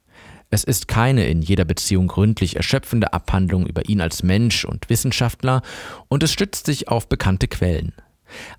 Es 0.50 0.64
ist 0.64 0.88
keine 0.88 1.28
in 1.28 1.42
jeder 1.42 1.66
Beziehung 1.66 2.08
gründlich 2.08 2.56
erschöpfende 2.56 3.12
Abhandlung 3.14 3.68
über 3.68 3.90
ihn 3.90 4.00
als 4.00 4.24
Mensch 4.24 4.64
und 4.64 4.90
Wissenschaftler 4.90 5.62
und 6.08 6.24
es 6.24 6.32
stützt 6.32 6.66
sich 6.66 6.88
auf 6.88 7.10
bekannte 7.10 7.48
Quellen. 7.48 7.94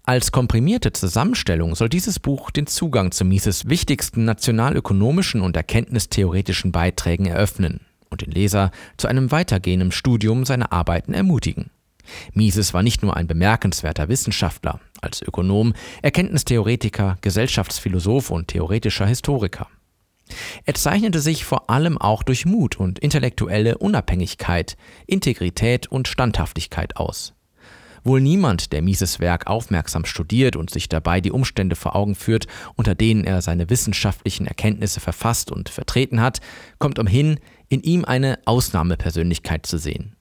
Als 0.02 0.33
komprimierte 0.33 0.92
Zusammenstellung 0.92 1.74
soll 1.74 1.88
dieses 1.88 2.18
Buch 2.18 2.50
den 2.50 2.66
Zugang 2.66 3.12
zu 3.12 3.24
Mises 3.24 3.68
wichtigsten 3.68 4.24
nationalökonomischen 4.24 5.40
und 5.40 5.57
erkenntnistheoretischen 5.57 6.72
Beiträgen 6.72 7.26
eröffnen 7.26 7.81
und 8.11 8.22
den 8.22 8.31
Leser 8.31 8.70
zu 8.96 9.09
einem 9.09 9.31
weitergehenden 9.31 9.92
Studium 9.92 10.44
seiner 10.44 10.72
Arbeiten 10.72 11.14
ermutigen. 11.14 11.70
Mises 12.33 12.72
war 12.72 12.83
nicht 12.83 13.02
nur 13.02 13.16
ein 13.16 13.26
bemerkenswerter 13.26 14.09
Wissenschaftler, 14.09 14.81
als 15.02 15.20
Ökonom, 15.22 15.74
Erkenntnistheoretiker, 16.02 17.18
Gesellschaftsphilosoph 17.20 18.31
und 18.31 18.48
theoretischer 18.48 19.07
Historiker. 19.07 19.68
Er 20.64 20.74
zeichnete 20.74 21.20
sich 21.20 21.44
vor 21.44 21.70
allem 21.70 21.98
auch 21.98 22.23
durch 22.23 22.44
Mut 22.44 22.79
und 22.79 22.98
intellektuelle 22.98 23.79
Unabhängigkeit, 23.79 24.77
Integrität 25.06 25.87
und 25.87 26.08
Standhaftigkeit 26.08 26.96
aus. 26.96 27.35
Wohl 28.09 28.23
niemand, 28.23 28.73
der 28.73 28.81
Mises 28.81 29.21
Werk 29.21 29.48
aufmerksam 29.48 30.06
studiert 30.06 30.56
und 30.56 30.71
sich 30.71 30.88
dabei 30.88 31.21
die 31.21 31.31
Umstände 31.31 31.77
vor 31.77 31.94
Augen 31.94 32.15
führt, 32.15 32.46
unter 32.75 32.94
denen 32.94 33.23
er 33.23 33.42
seine 33.42 33.69
wissenschaftlichen 33.69 34.46
Erkenntnisse 34.46 34.98
verfasst 34.98 35.52
und 35.52 35.69
vertreten 35.69 36.23
hat, 36.23 36.40
kommt 36.79 36.98
umhin, 36.98 37.38
in 37.69 37.83
ihm 37.83 38.06
eine 38.06 38.38
Ausnahmepersönlichkeit 38.46 39.67
zu 39.67 39.77
sehen. 39.77 40.17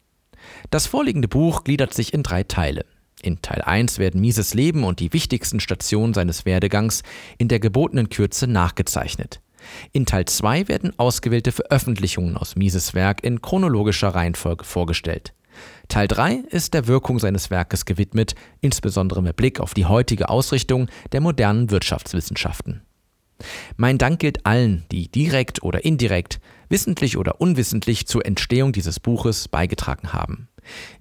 Das 0.69 0.85
vorliegende 0.85 1.29
Buch 1.29 1.63
gliedert 1.63 1.93
sich 1.93 2.13
in 2.13 2.23
drei 2.23 2.43
Teile. 2.43 2.83
In 3.21 3.41
Teil 3.41 3.61
1 3.61 3.99
werden 3.99 4.19
Mises 4.19 4.53
Leben 4.53 4.83
und 4.83 4.99
die 4.99 5.13
wichtigsten 5.13 5.61
Stationen 5.61 6.13
seines 6.13 6.43
Werdegangs 6.43 7.03
in 7.37 7.47
der 7.47 7.61
gebotenen 7.61 8.09
Kürze 8.09 8.47
nachgezeichnet. 8.47 9.39
In 9.93 10.05
Teil 10.05 10.25
2 10.25 10.67
werden 10.67 10.91
ausgewählte 10.99 11.53
Veröffentlichungen 11.53 12.35
aus 12.35 12.57
Mises 12.57 12.93
Werk 12.95 13.23
in 13.23 13.41
chronologischer 13.41 14.09
Reihenfolge 14.09 14.65
vorgestellt. 14.65 15.33
Teil 15.87 16.07
3 16.07 16.43
ist 16.49 16.73
der 16.73 16.87
Wirkung 16.87 17.19
seines 17.19 17.49
Werkes 17.49 17.85
gewidmet, 17.85 18.35
insbesondere 18.61 19.21
mit 19.21 19.35
Blick 19.35 19.59
auf 19.59 19.73
die 19.73 19.85
heutige 19.85 20.29
Ausrichtung 20.29 20.87
der 21.11 21.21
modernen 21.21 21.69
Wirtschaftswissenschaften. 21.71 22.81
Mein 23.75 23.97
Dank 23.97 24.19
gilt 24.19 24.45
allen, 24.45 24.85
die 24.91 25.09
direkt 25.09 25.63
oder 25.63 25.85
indirekt, 25.85 26.39
wissentlich 26.69 27.17
oder 27.17 27.39
unwissentlich 27.39 28.07
zur 28.07 28.25
Entstehung 28.25 28.73
dieses 28.73 28.99
Buches 28.99 29.47
beigetragen 29.47 30.11
haben. 30.13 30.49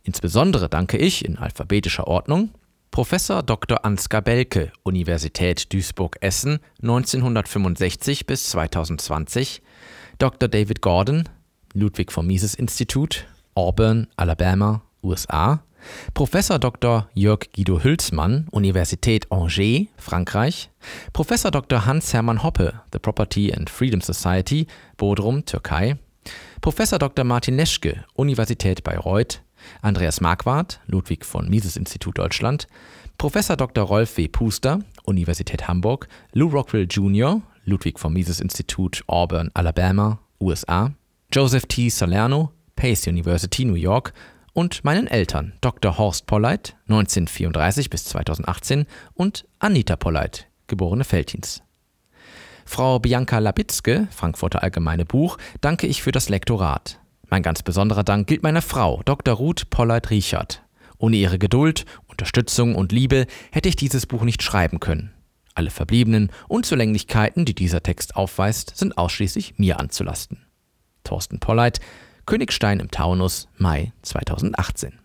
Insbesondere 0.02 0.68
danke 0.68 0.98
ich 0.98 1.24
in 1.24 1.38
alphabetischer 1.38 2.06
Ordnung 2.06 2.50
Professor 2.90 3.42
Dr. 3.42 3.84
Ansgar 3.84 4.22
Belke, 4.22 4.72
Universität 4.82 5.70
Duisburg-Essen 5.72 6.60
1965 6.80 8.26
bis 8.26 8.48
2020, 8.50 9.60
Dr. 10.18 10.48
David 10.48 10.80
Gordon, 10.80 11.28
Ludwig 11.74 12.10
von 12.10 12.26
Mises 12.26 12.54
Institut, 12.54 13.26
Auburn, 13.56 14.06
Alabama, 14.16 14.82
USA, 15.02 15.62
Professor 16.14 16.58
Dr. 16.58 17.08
Jörg 17.14 17.52
Guido 17.54 17.82
Hülsmann, 17.82 18.46
Universität 18.50 19.30
Angers, 19.30 19.86
Frankreich, 19.96 20.70
Professor 21.12 21.50
Dr. 21.50 21.86
Hans-Hermann 21.86 22.42
Hoppe, 22.42 22.80
The 22.92 22.98
Property 22.98 23.52
and 23.52 23.70
Freedom 23.70 24.00
Society, 24.00 24.66
Bodrum, 24.96 25.44
Türkei, 25.44 25.96
Professor 26.60 26.98
Dr. 26.98 27.24
Martin 27.24 27.56
Leschke, 27.56 28.04
Universität 28.14 28.82
Bayreuth, 28.82 29.42
Andreas 29.82 30.20
Marquardt, 30.20 30.80
Ludwig 30.86 31.24
von 31.24 31.48
Mises 31.48 31.76
Institut 31.76 32.18
Deutschland, 32.18 32.66
Professor 33.18 33.56
Dr. 33.56 33.82
Rolf 33.82 34.16
W. 34.16 34.28
Puster, 34.28 34.80
Universität 35.04 35.68
Hamburg, 35.68 36.08
Lou 36.32 36.48
Rockwell 36.48 36.86
Jr., 36.88 37.40
Ludwig 37.64 37.98
von 37.98 38.12
Mises 38.12 38.40
Institut 38.40 39.02
Auburn, 39.06 39.50
Alabama, 39.54 40.20
USA, 40.40 40.92
Joseph 41.32 41.66
T. 41.66 41.88
Salerno, 41.88 42.52
Pace 42.76 43.08
University, 43.08 43.64
New 43.64 43.74
York 43.74 44.12
und 44.52 44.84
meinen 44.84 45.06
Eltern 45.06 45.54
Dr. 45.60 45.98
Horst 45.98 46.26
Polleit, 46.26 46.76
1934 46.88 47.90
bis 47.90 48.04
2018 48.04 48.86
und 49.14 49.46
Anita 49.58 49.96
Polleit, 49.96 50.48
geborene 50.66 51.04
Feltins. 51.04 51.62
Frau 52.64 52.98
Bianca 52.98 53.38
Labitzke, 53.38 54.08
Frankfurter 54.10 54.62
Allgemeine 54.62 55.04
Buch, 55.04 55.38
danke 55.60 55.86
ich 55.86 56.02
für 56.02 56.12
das 56.12 56.28
Lektorat. 56.28 57.00
Mein 57.28 57.42
ganz 57.42 57.62
besonderer 57.62 58.04
Dank 58.04 58.26
gilt 58.26 58.42
meiner 58.42 58.62
Frau, 58.62 59.02
Dr. 59.04 59.34
Ruth 59.34 59.68
Polleit-Riechert. 59.70 60.62
Ohne 60.98 61.16
ihre 61.16 61.38
Geduld, 61.38 61.84
Unterstützung 62.06 62.74
und 62.74 62.92
Liebe 62.92 63.26
hätte 63.52 63.68
ich 63.68 63.76
dieses 63.76 64.06
Buch 64.06 64.22
nicht 64.22 64.42
schreiben 64.42 64.80
können. 64.80 65.12
Alle 65.54 65.70
verbliebenen 65.70 66.30
Unzulänglichkeiten, 66.48 67.44
die 67.44 67.54
dieser 67.54 67.82
Text 67.82 68.16
aufweist, 68.16 68.76
sind 68.76 68.96
ausschließlich 68.98 69.58
mir 69.58 69.78
anzulasten. 69.78 70.44
Thorsten 71.04 71.40
Polleit, 71.40 71.80
Königstein 72.26 72.80
im 72.80 72.90
Taunus, 72.90 73.48
Mai 73.56 73.92
2018. 74.02 74.98